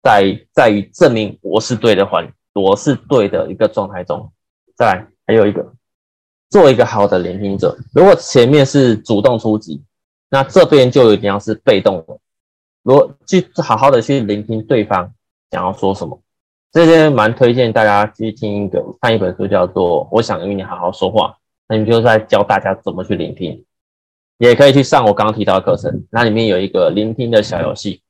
[0.02, 4.32] 在在于证明我是对的环，我是对的一个状态中。
[4.76, 5.74] 再来，还有一个
[6.50, 7.78] 做一个好的聆听者。
[7.94, 9.84] 如果前面是主动出击，
[10.30, 12.18] 那这边就有点像是被动的。
[12.84, 15.14] 如果去好好的去聆听对方
[15.52, 16.18] 想要说什么，
[16.78, 21.30] 这些蛮推荐大家去听一个看一本书，叫做《我想与你好好说话》，
[21.68, 23.66] 那你就在教大家怎么去聆听。
[24.38, 28.04] 也可以去上我刚刚提到的课程，那里面有一个聆听的小游戏，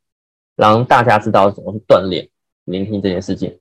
[0.58, 2.28] 让大家知道怎么去锻炼
[2.66, 3.58] 聆听这件事情。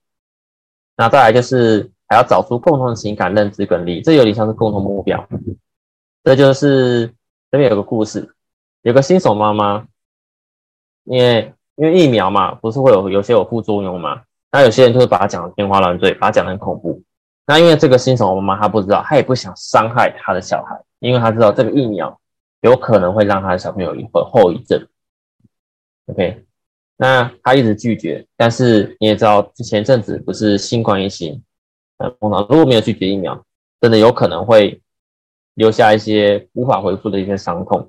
[0.96, 5.24] 那再来就是还要找出共同的情感认知跟力，这有点像是共同目标。
[6.24, 7.07] 这就是
[7.52, 8.28] 这边有个故事，
[8.82, 9.86] 有个新手妈妈，
[11.04, 14.22] 因为因为疫苗嘛，不是会有有些有副作用嘛，
[14.57, 17.02] 那有些人就是把他讲的天花乱坠，把他讲的很恐怖。
[17.46, 22.18] 那因为这个新手妈妈她不知道，她也不想伤害她的小孩，因为她知道这个疫苗。
[22.62, 24.82] 有可能会让她的小朋友有后后遗症。
[26.07, 26.42] OK，
[26.96, 31.42] 那他一直拒绝，但是你也知道，前阵子不是新冠疫情，
[31.98, 33.44] 呃，碰到如果没有拒绝疫苗，
[33.78, 34.80] 真的有可能会
[35.54, 37.86] 留下一些无法恢复的一些伤痛。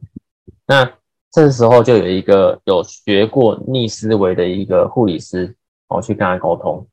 [0.68, 0.92] 那
[1.32, 5.56] 这时候就有一个有学过逆思维的一个护理师，
[5.88, 6.88] 哦，去跟他沟通，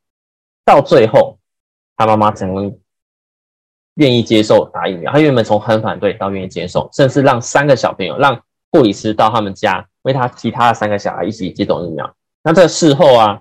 [0.65, 1.39] 到最后
[1.97, 2.81] 他妈妈成功。
[3.99, 8.43] 愿意接受打疫苗，他原本从很反对到愿意接受，甚至让三个小朋友，让
[8.73, 12.13] 护理师到他们家为他其他的三个小孩一起接种疫苗。
[12.43, 13.41] 那这事后啊，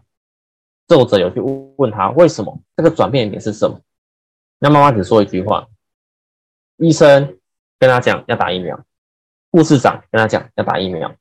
[0.88, 1.40] 作者有去
[1.78, 3.80] 问他为什么这个转变点是什么？
[4.60, 5.68] 那妈妈只说一句话：
[6.78, 7.36] 医生
[7.80, 8.80] 跟他讲要打疫苗，
[9.50, 11.12] 护士长跟他讲要打疫苗，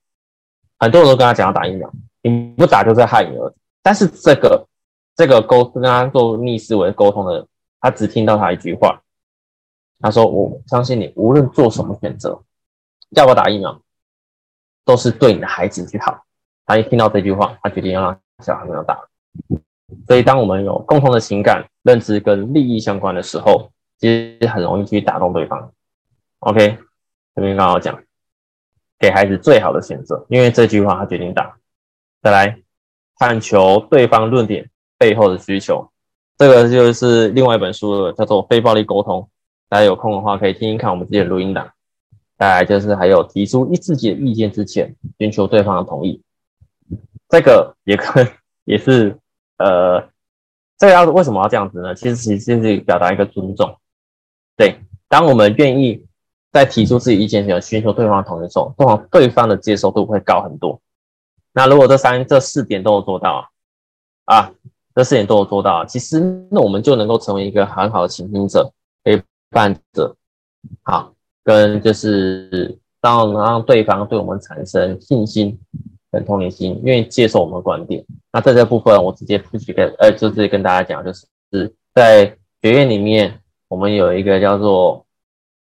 [0.79, 3.57] 很多人都跟他讲要打疫苗，你不打就在害你儿子。
[3.83, 4.67] 但是这个
[5.17, 7.47] 这个沟跟他做逆思维沟通的，
[7.81, 9.03] 他只听到他一句话。
[10.01, 12.43] 他说：“我相信你，无论做什么选择，
[13.11, 13.81] 要不要打疫苗，
[14.85, 16.25] 都是对你的孩子最好。”
[16.67, 18.99] 他一听到这句话，他决定要让小孩没有打。
[20.07, 25.73] 所以，当我们有共同的情感、认知跟利益相关的时候，其实很容易去打动对方。
[26.41, 26.79] OK，
[27.35, 28.03] 这边刚好讲，
[28.99, 31.57] 给孩子最好的选择，因为这句话他决定打。
[32.23, 32.62] 再来，
[33.23, 34.69] 探求对方论点
[34.99, 35.89] 背后的需求，
[36.37, 39.21] 这个就是另外一本书了，叫做《非暴力沟通》。
[39.69, 41.71] 大家有空的话可以听听看我们自己的录音档。
[42.37, 46.21] 再来就是还有提出一自己的意见之前，寻求对方的同意。
[47.29, 48.27] 这个也可
[48.65, 49.17] 也是
[49.59, 50.01] 呃，
[50.77, 51.95] 这个要为什么要这样子呢？
[51.95, 53.73] 其实其实就是表达一个尊重。
[54.57, 56.05] 对，当我们愿意
[56.51, 60.81] 在提出自己意见前寻求对方同意的时候，通常对方的接受度会高很多。
[61.53, 63.49] 那如果这三这四点都有做到
[64.27, 64.51] 啊，
[64.95, 68.73] 这四点都有做到，其实那我们就能够成为一个很好的倾听者。
[69.05, 70.15] 陪伴者，
[70.85, 75.59] 好，跟就是让让对方对我们产生信心
[76.13, 78.05] 跟同理心，愿意接受我们的观点。
[78.33, 82.27] 那在这部分，我直接不去跟呃，就直接跟大家讲，就是是在
[82.63, 85.05] 学院里面，我们有一个叫做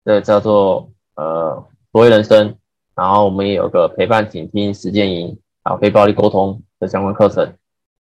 [0.05, 2.53] 这叫做呃所谓人生，
[2.97, 7.55] 然后我们也有个陪伴倾听实践营啊，非暴力沟通的相关课程，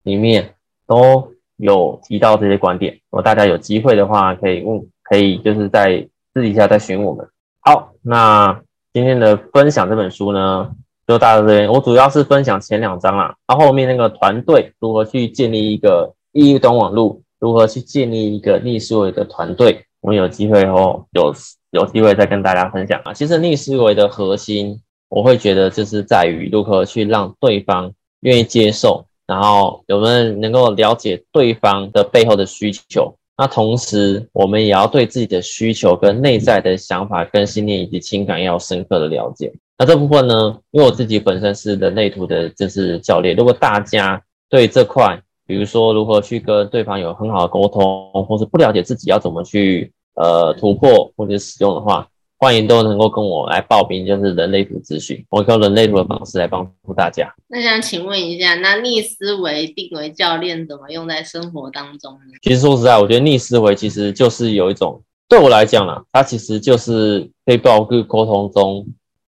[0.04, 0.56] 里面
[0.88, 2.94] 都有提到这些观点。
[2.94, 4.86] 如果大家有机会的话，可以问。
[5.06, 7.28] 可以，就是在私底下再询我们。
[7.60, 8.58] 好，那
[8.94, 10.72] 今天的分享这本书呢，
[11.06, 11.70] 就到这边。
[11.70, 21.34] 我主要是分享前两章啦，然后面那个团队如何去建立一个一端网络，如何去建立一个逆思维的团队，我们有机会后有
[21.72, 23.14] 有机会再跟大家分享啊。
[23.14, 24.82] 其实逆思维的核心，
[25.16, 33.14] 我会觉得就是在于如何去让对方愿意接受，然后有没有能够了解对方的背后的需求。
[33.38, 39.54] 那同时，我们也要对自己的需求、跟内在的想法、跟信念以及情感要深刻的了解。
[39.78, 43.36] 那这部分呢，因为我自己本身是人类图的，就是教练。
[43.36, 44.20] 如果大家
[44.50, 52.08] 对这块，比如说如何去跟对方有很好的沟通，或是不了解自己要怎么去呃突破或者使用的话。
[52.44, 57.34] 欢迎都能够跟我来报名，就是人类图咨询，我用人类图的方式来帮助大家。
[57.48, 62.34] 那想请问一下，那逆思维定为教练怎么用在生活当中呢？
[62.42, 68.86] 其实说实在，我觉得逆思维其实就是有一种，对我来讲啦，它其实就是非暴力沟通中，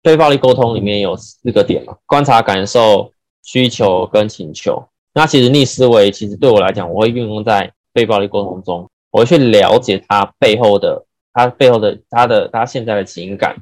[0.03, 3.13] 非暴力沟通里面有四个点嘛：观察、感受、
[3.45, 4.85] 需求跟请求。
[5.15, 11.06] 那其实逆思维其实对我来讲，我会运用在非暴力沟通中，我会去了解它背后的。
[11.37, 13.55] 他背后的他的他现在的情感，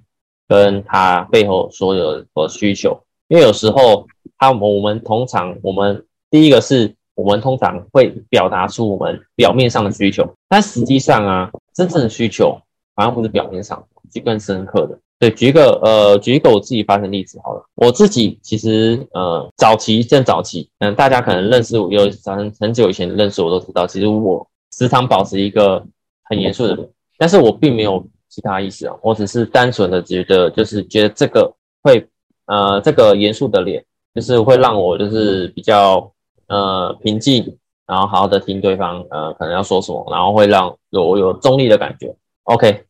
[0.47, 2.97] 跟他背后所有的需求，
[3.27, 4.07] 因为有时候
[4.39, 12.57] 他我们我们通常我们第一个是我们通常会表达出我们表面上的需求，但实际上啊，真正的需求
[12.95, 14.97] 好像不是表面上，是更深刻的。
[15.19, 25.85] 对，举一个呃，举一个我自己发生例子好了，我自己其实呃早期正早期，嗯，大家可能认识我有很很久以前认识我都知道，其实我时常保持一个
[26.25, 26.89] 很严肃的。
[27.19, 32.05] 但是我并没有其他意思啊，我只是单纯的觉得，就是觉得这个会，
[32.47, 33.85] 呃，这个严肃的脸，
[34.15, 36.13] 就是会让我就是比较
[36.49, 42.15] 呃平静，然后好好的听对方呃可能要说什么，然后会让有有中立的感觉。
[42.45, 42.85] OK，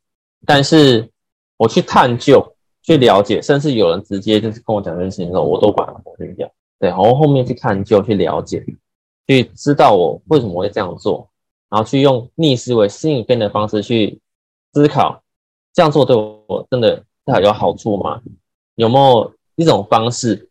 [0.46, 1.08] 但是
[1.56, 2.44] 我去探究、
[2.82, 6.50] 去了解，甚至有人直接就是跟我讲这件事情的时候，我都把它否定掉。
[6.80, 8.64] 对，然后后面去探究、去了解、
[9.26, 11.28] 去知道我为什么会这样做，
[11.74, 14.20] 然后去用逆思维、心理变的方式去
[14.72, 15.20] 思考，
[15.72, 17.02] 这样做对我真的
[17.42, 18.22] 有好处吗？
[18.76, 20.48] 有没有一种方式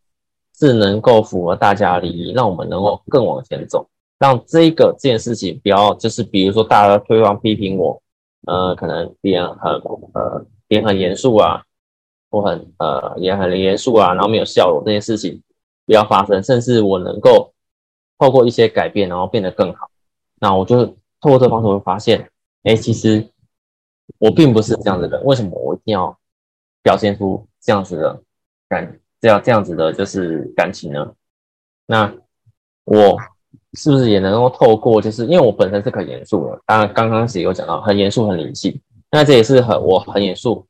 [0.60, 3.88] 是能够符合大家利益，让我们能够更往前走，
[4.20, 7.98] 让这个这件事情不要就是比如说大家对方批评我。
[8.46, 9.72] 呃，可能别人很
[10.14, 11.64] 呃脸很严肃啊，
[12.30, 15.42] 我很呃也很严肃啊，然后没有笑容这件事情
[15.86, 17.54] 不要发生，甚至我能够
[18.20, 19.90] 透过一些改变，然后变得更好。
[20.42, 20.94] 那我就
[21.24, 22.30] 透过这方式会发现，
[22.64, 23.26] 哎，其实
[24.20, 25.20] 我并不是这样子的。
[25.22, 26.16] 为什么我一定要
[26.84, 28.22] 表现出这样子的
[28.68, 31.14] 感，这样这样子的就是感情呢？
[31.88, 32.14] 那
[32.84, 33.18] 我。
[33.76, 38.80] 是不是也能够透过，就是因为我本身是很严肃的，当然刚刚也有讲到很严肃、很理性，
[39.10, 40.64] 那这也是很我很严肃、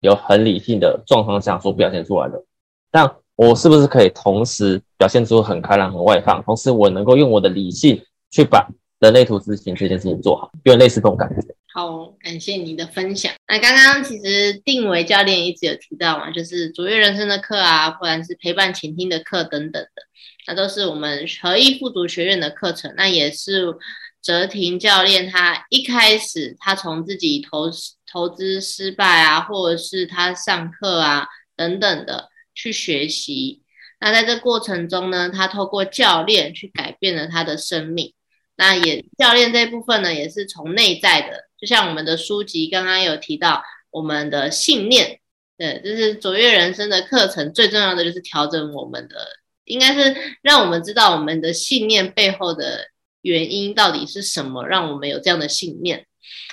[0.00, 2.44] 有很理性的状况下所表现出来的。
[2.90, 7.98] 但我是不是可以同时表现出很开朗、很外放，同时我能够用我的理性
[8.30, 8.68] 去把
[9.00, 11.36] 人类图执行这件事情做好，有类似这种感觉。
[11.72, 13.32] 好，感谢你的分享。
[13.48, 20.02] 那刚刚其实定为教练一直有提到嘛，就是卓越人生的课啊，或者是陪伴倾听的课等等的。
[20.46, 23.74] 那都是我们合一复读学院的课程，那也是
[24.20, 27.70] 哲廷教练他一开始他从自己投
[28.12, 33.62] 投资失败啊，或者是他上课啊等等的去学习。
[34.00, 38.12] 那在这过程中呢，他透过教练去改变了他的生命。
[38.60, 45.18] 那也教练这部分呢，也是从内在的，就像我们的书籍刚刚有提到，我们的信念，
[45.56, 49.16] 对，就是卓越人生的课程最重要的就是调整我们的。
[49.64, 52.88] 应该是让我们知道我们的信念背后的
[53.22, 56.06] 原因到底是什么，让我们有这样的信念。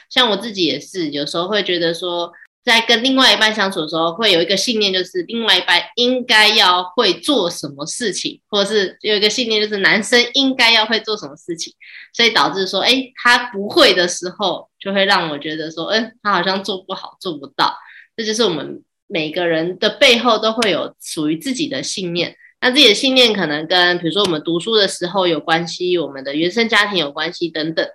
[0.10, 2.32] 像我自己也是，有时候会觉得说，
[2.68, 11.74] 在跟另外一半相处的时候，会有一个信念，就是另外一半应该要会做什么事情，或者是有一个信念，就是男生应该要会做什么事情，
[12.14, 17.74] 所以导致说，哎，他不会的时候，就会让我觉得说，嗯，他好像做不好，做不到。
[18.18, 22.36] 这就是我们每个人的背后都会有属于自己的信念。
[22.60, 27.88] 那自己的信念可能跟，比如说我们读书的时候有关系，我们的原生家庭有关系等等，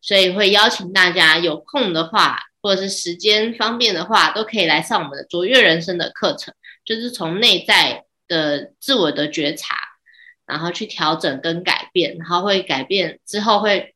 [0.00, 9.76] 所以会邀请大家有空的话，或者是时间方便的话，都可以来上我们的卓越人生的课程，就是从内在的自我的觉察，
[10.46, 13.94] 然后去调整跟改变，然后会改变之后会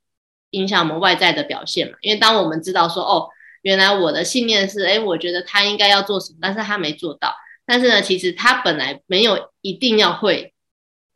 [0.51, 1.97] 影响我们外在的表现嘛？
[2.03, 3.31] 因为当我们知道说，哦，
[3.63, 7.35] 原来我的信念是，哎，我觉得他应该要做什么，但是他没做到。
[7.65, 10.53] 但是呢，其实他本来没有一定要会，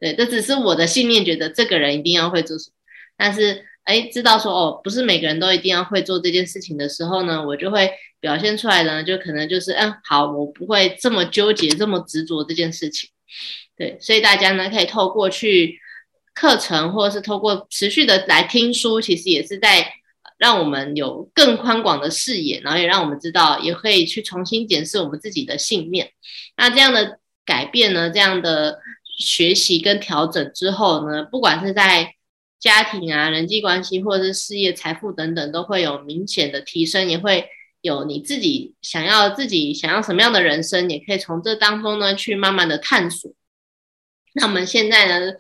[0.01, 2.77] 对，这只是我的信念，觉得这个人一定要会做什么。
[3.19, 7.91] 但是，哎，知道说哦，不是每个人都一定要会做这件事情的时候呢，我就会
[8.21, 13.11] 表现出来呢，就可能就是，嗯，好，我不会这么纠结、这么执着这件事情。
[13.77, 15.79] 对，所以大家呢，可以透过去
[16.35, 19.93] 课程，或者是透过持续的来听书，其实也是在。
[20.39, 26.11] 让我们有更宽广的视野，然后也让我们知道，也可以去重新检视我们自己的信念。
[26.57, 28.11] 那这样的改变呢？
[28.11, 28.81] 这样的
[29.21, 31.23] 学习跟调整之后呢？
[31.23, 32.17] 不管是在
[32.63, 37.47] 家庭啊、人际关系，或者是事业、财富等等，都会有明显的提升，也会
[37.81, 43.33] 有你自己想要自己想要什么样的人生，也可以从这当中呢去慢慢的探索。
[44.35, 45.33] 那我们现在呢？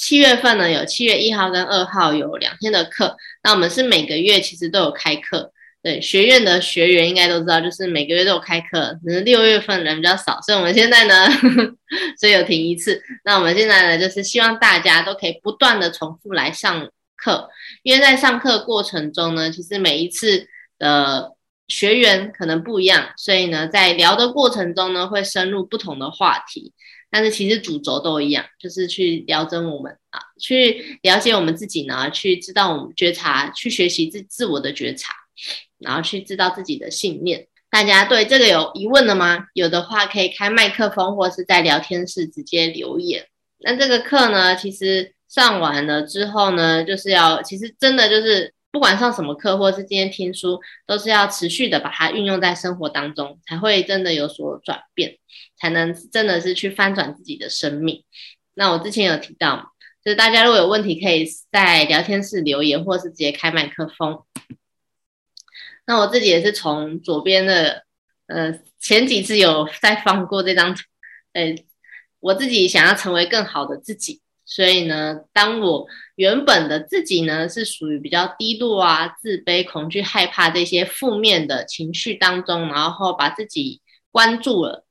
[0.00, 3.16] 七月份呢，有七月一号跟二号有两天的课。
[3.42, 5.52] 那我们是每个月其实都有开课，
[5.88, 8.94] 对学院的学员应该都知道，就是每个月都有开课。
[9.02, 11.26] 只是六月份人比较少，所以我们现在呢，
[12.20, 13.02] 所以有停一次。
[13.24, 17.48] 那我们现在呢，就是希望大家都可以不断的重复来上课，
[17.82, 20.46] 因为在上课过程中呢，其实每一次
[20.78, 21.32] 的
[21.68, 26.74] 学员可能不一样，所以呢，在聊的过程中呢，会深入不同的话题。
[27.10, 35.14] 但是其实主轴都一样，就是去调整我们啊，去了解我们自己呢，去知道我们觉察，去学习自自我的觉察，
[35.78, 37.46] 然后去知道自己的信念。
[37.70, 39.46] 大家对这个有疑问了吗？
[39.54, 43.26] 有的话可以开麦克风，或是在聊天室直接留言。
[43.58, 48.54] 那这个课呢，其实上完了之后呢，就是要，其实真的就是。
[48.70, 55.16] 不管上什么课，或是今天听书，都是要持续的把它运用在生活当中，才会真的有所转变，
[55.58, 58.04] 才能真的是去翻转自己的生命。
[58.52, 59.72] 那我之前有提到，
[60.04, 64.22] 就是大家如果有问题，可以在聊天室留言，或是直接开麦克风。
[65.88, 67.84] 那我自己也是从左边的，
[68.26, 70.82] 呃，前几次有再放过这张图，
[71.32, 71.54] 呃，
[72.20, 83.80] 我自己想要成为更好的自己，所以呢，当我原本的自己呢是属于比较低落啊、自卑、恐惧、害怕这些负面的情绪当中，然后把自己
[84.12, 84.84] 关注了。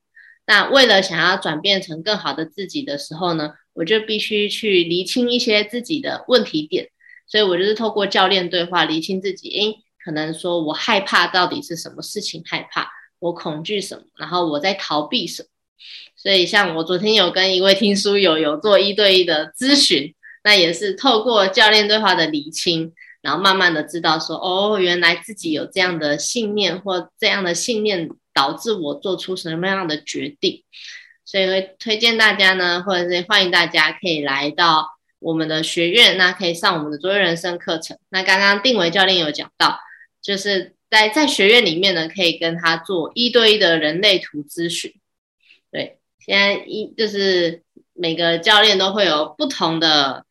[0.48, 6.88] 那为了想要转变成更好的自己的时候呢，我就必须去厘清一些自己的问题点，
[7.28, 9.76] 所以我就是透过教练对话厘清自己，诶，
[10.08, 15.48] 可能说我害怕到底是什么事情害怕，我恐惧什么，然后我在逃避什么。
[16.16, 28.08] 所以像我昨天有跟一位听书友有做一对一的咨询，那也是透过教练对话的厘清，然后慢慢的知道说，哦，原来自己有这样的信念或这样的信念。
[28.34, 30.62] 导致我做出什么样的决定，
[31.24, 34.86] 所以会推荐大家呢，或者是欢迎大家可以来到
[35.18, 37.98] 我们的学院，那可以上我们的卓越人生课程。
[38.10, 39.80] 那刚刚定为教练有讲到，
[40.22, 44.92] 就是在在学院里面呢，可以跟他做一对一的人类图咨询。
[45.70, 47.62] 对，现在一就是
[47.94, 50.24] 每个教练都会有不同的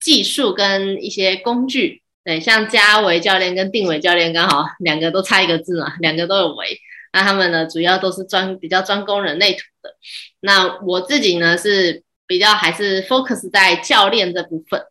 [0.00, 2.02] 技术跟一些工具。
[2.24, 6.78] 对，像嘉维教练跟定伟教练刚好两个都差一个字嘛，两个都有维。
[7.12, 9.96] 那他们呢，主要都是专比较专攻人类图的。
[10.40, 14.82] 那我自己呢，是比较还是 focus 在教练这部分。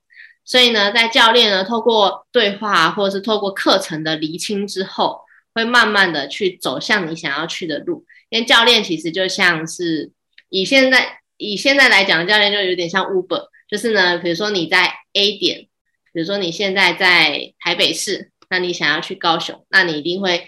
[0.45, 5.21] 所以呢，在教练呢，透过对话或者是透过课程的厘清之后，
[5.53, 8.05] 会慢慢的去走向你想要去的路。
[8.29, 10.11] 因为教练其实就像是
[10.49, 15.67] 以现在以现在来讲，教练就有点像 Uber，就是呢，比如说你在 A 点，
[16.13, 20.47] 比如说你现在在台北市，那你想要去高雄，那你一定会。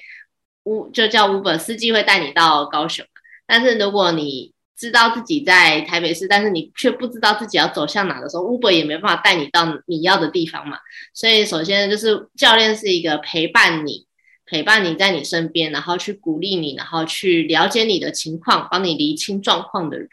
[0.66, 3.06] 乌就叫 Uber 司机会带你到高雄，
[3.46, 10.78] 但是如果你知道自己在台北市，但是你却不知道自己要走向哪的时候，Uber 也没办法带你到你要的地方嘛。
[11.14, 14.08] 所以首先就是教练是一个陪伴你、
[14.46, 20.10] 陪伴你在你身边，然后去鼓励你，然后去了解你的情况，帮你厘清状况的人，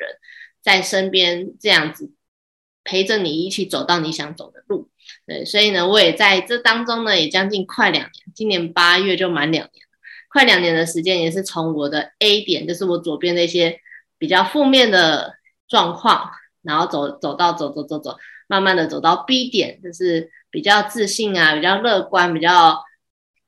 [0.62, 2.12] 在身边这样子
[2.84, 4.90] 陪着你一起走到你想走的路。
[5.26, 9.84] 对，所以呢，我也在这当中呢，也将近快两年，今年八月就满两年。
[10.32, 13.80] 快两年的时间，也是从我的 A 点，就是我左边那些
[14.20, 15.32] 比较负面的
[15.66, 16.30] 状况，
[16.60, 18.18] 然后走走到走走走走，
[18.48, 22.84] 慢慢的走到 B 点，就是比较自信啊，比较乐观，比较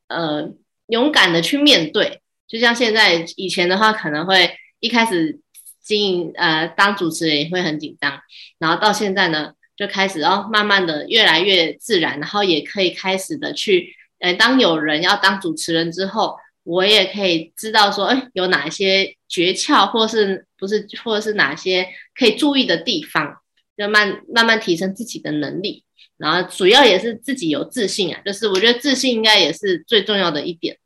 [0.09, 0.49] 呃
[0.87, 2.23] 勇敢的去面对。
[2.49, 5.39] 就像现在以前的话，可能会一开始
[5.83, 8.19] 经营呃当主持人也会很紧张，
[8.59, 16.39] 然后到现在呢，就开始哦慢慢的越来越自然，然后也可以开始的去呃当有人要当主持人之后。
[16.65, 23.39] 我也可以知道说，哎，有哪些诀窍，或是不是，或者是哪些可以注意的地方，
[23.79, 25.85] 就慢慢慢提升自己的能力。
[26.19, 30.77] 然后主要也是自己有自信啊，就是我觉得自信应该也是最重要的一点。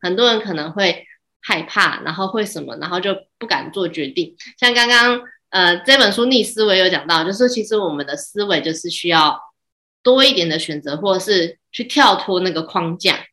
[0.00, 1.06] 很多人可能会
[1.40, 4.34] 害怕，然后会什么，然后就不敢做决定。
[4.58, 9.38] 像刚刚呃这本书逆思维有讲到，就是其实我们的思维就是需要
[10.02, 13.24] 多一点的选择，或者是去跳脱那个框架。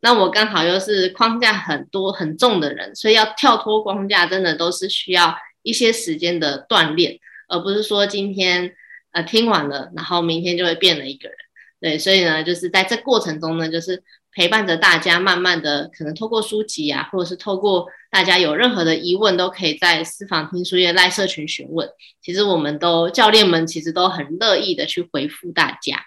[0.00, 7.18] 那我刚好又是框架很多很重的人，所以要跳脱框架，真的都是需要一些时间的锻炼，
[7.48, 8.74] 而不是说今天
[9.12, 11.38] 呃听完了，然后明天就会变了一个人。
[11.80, 14.02] 对，所以呢，就是在这过程中呢，就是
[14.32, 21.88] 陪伴着大家，慢慢的可能透过书籍啊，或者是透过大家有任何的疑问，都可以在私房听书业赖社群询问。
[22.22, 26.04] 其实我们都教练们其实都很乐意的去回复大家。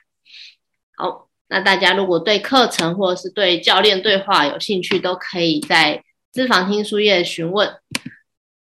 [0.95, 1.28] 好。
[1.49, 7.73] 那大家如果对课程或者是对教练对话有兴趣，都可以在私房听书页询问，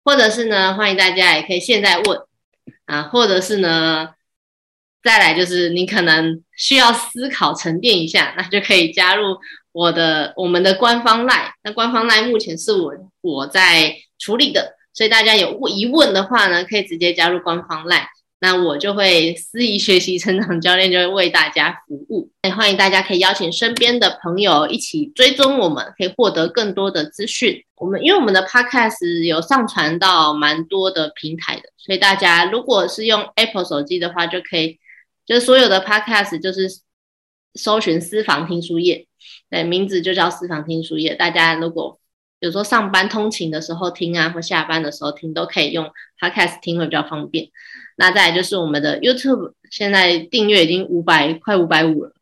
[0.02, 2.18] 或者是呢，欢迎大家也可以现在问
[2.86, 4.14] 啊，或者是呢，
[5.02, 9.36] 再来就是你可能需要思考沉淀一下，那就可以加入
[9.72, 11.50] 我的我们的官方 line。
[11.62, 18.06] 那官方 line 目前是我我在处理的，所以大家有疑问的话呢，可以直接加入官方 line。
[18.42, 27.62] 那我就会思仪学习成长教练就会为大家服务，欢迎大家可以邀请身边的朋友一起追踪我们，可以获得更多的资讯。
[27.76, 34.78] 我们因为我们的 podcast 有上传到蛮多的平台的，所以大家如果是用 Apple 手机的话，就可以
[35.26, 36.66] 就所有的 podcast 就是
[37.54, 39.06] 搜寻私房听书页，
[39.50, 41.14] 对，名字就叫私房听书页。
[41.14, 42.00] 大家如果
[42.38, 47.50] 比如说上班通勤的时候听啊，或下班的时候听，都可以用 podcast 听会比较方便。
[48.00, 52.14] 那再来就是我们的 YouTube，现在订阅已经五百快五百五了，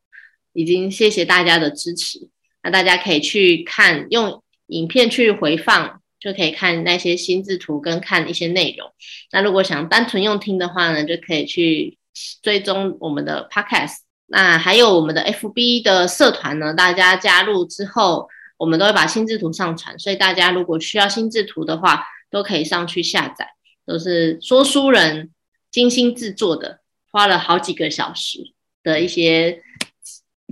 [0.53, 2.29] 已经谢谢大家的支持。
[2.65, 8.91] 那大家可以去看，用影片去回放，就可以看那些心智图跟看一些内容。
[9.31, 11.97] 那如果想单纯用听的话呢，就可以去
[12.43, 13.99] 追踪我们的 Podcast。
[14.27, 18.29] 那还有我们的 FB 的社团呢，大家加入之后。
[18.59, 23.47] 我们都会把心智图上传，所以大家如果需要心智图的话，都可以上去下载，
[23.87, 25.31] 都是说书人
[25.71, 26.81] 精心制作的，
[27.11, 28.39] 花了好几个小时
[28.83, 29.63] 的一些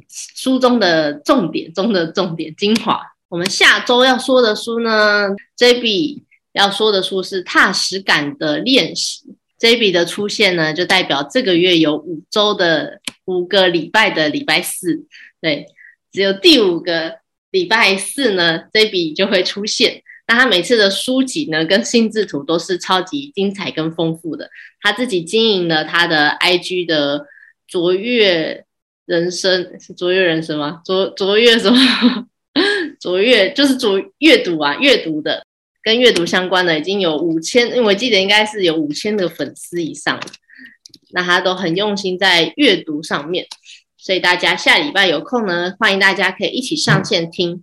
[0.09, 3.01] 书中的重点中的重点精华。
[3.29, 9.37] 我们下周要说的书呢，J B 要说的书是踏实感的练习。
[9.59, 15.07] J B 的出现呢，就代表这个月有五周的五个礼拜的礼拜四，
[15.41, 15.67] 对，
[16.13, 17.21] 只有第五个
[17.51, 20.03] 礼拜四呢，这笔就会出现。
[20.29, 24.51] 那他每次的书籍呢，跟心智图都是超级精彩跟丰富的。
[24.81, 27.27] 他自己经营了他的 IG 的
[27.69, 28.65] 卓越
[29.05, 30.83] 人生，是卓越人生吗？
[30.85, 31.79] 卓卓越什么？
[32.99, 35.45] 卓越就是卓阅读啊，阅读的
[35.83, 40.19] 跟阅读相关的已经有五千，因为我记得应该是有五千的粉丝以上。
[41.11, 43.47] 那他都很用心在阅读上面，
[43.97, 47.63] 所以大家下礼拜有空呢，欢迎大家可以一起上线听。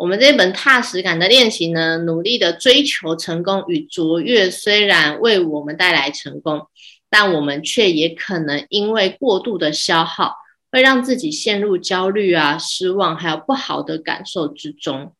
[0.00, 6.68] 我们这本踏实感的练习呢，努力的追求成功与卓越，虽然为我们带来成功，
[7.10, 10.32] 但我们却也可能因为过度的消耗，
[10.72, 15.12] 会让自己陷入焦虑啊、失望，还有不好的感受之中。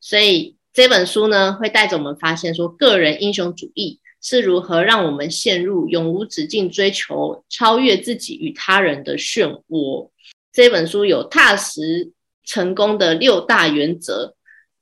[0.00, 10.08] 所以这本书呢，会带着我们发现说，个人英雄主义是如何让我们陷入永无止境追求、超越自己与他人的漩涡。
[10.50, 12.12] 这本书有踏实。
[12.44, 14.34] 成功的六大原则，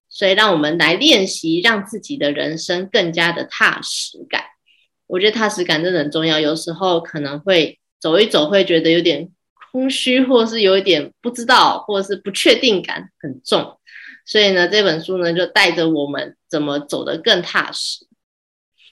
[0.09, 4.43] 所以让我们来练习，让自己的人生更加的踏实感。
[5.06, 6.40] 我觉得踏实感真的很重要。
[6.40, 9.30] 有时候可能会走一走，会觉得有点
[9.70, 13.78] 空虚，或是有一点不知道，或是不确定感很重。
[14.26, 18.06] 所以呢，这本书呢就带着我们怎么走得更踏实。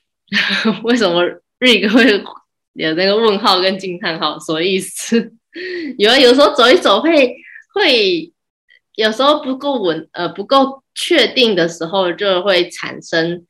[0.84, 1.22] 为什么
[1.58, 2.22] 瑞哥会
[2.74, 4.38] 有那个问号跟惊叹号？
[4.38, 5.32] 什么意思？
[5.98, 7.34] 有啊，有时候走一走会
[7.74, 8.32] 会。
[9.00, 13.46] 有时候不够稳，呃，不够确定的时候，就会产生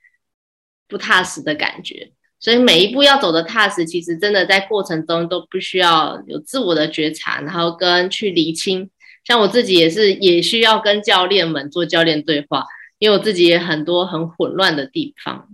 [0.87, 2.13] 不踏实的感觉。
[2.39, 8.91] 所以每一步要走的踏实，其实真的在过程中都不需要有自我的觉察，然后跟去厘清。
[9.25, 12.65] 像我自己也是，也需要跟教练们做教练对话，
[13.01, 15.49] 因为我自己也很多很混乱的地方。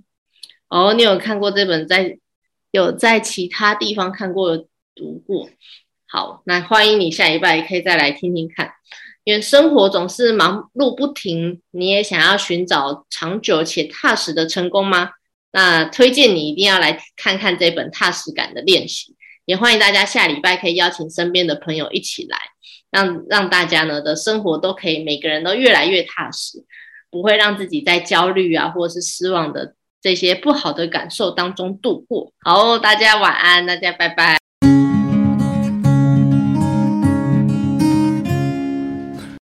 [0.69, 2.19] 哦，你有看过这本，在
[2.71, 4.59] 有在其他地方看过
[4.95, 5.49] 读过？
[6.07, 8.75] 好，那欢迎你下一拜可以再来听听看。
[9.27, 15.11] 因为生活总是忙碌不停，你也想要寻找长久且踏实的成功吗？
[15.51, 19.17] 那推荐你一定要来看看这本踏实感的练习。
[19.45, 22.39] 也欢迎大家下礼拜可以邀请身边的朋友一起来，
[22.89, 26.65] 让让大家呢的生活都可以每个人都越来越踏实，
[27.11, 32.33] 不会让自己在焦虑啊或者是失望的这些不好的感受当中度过。
[32.45, 34.46] 好，大家晚安，大家拜拜。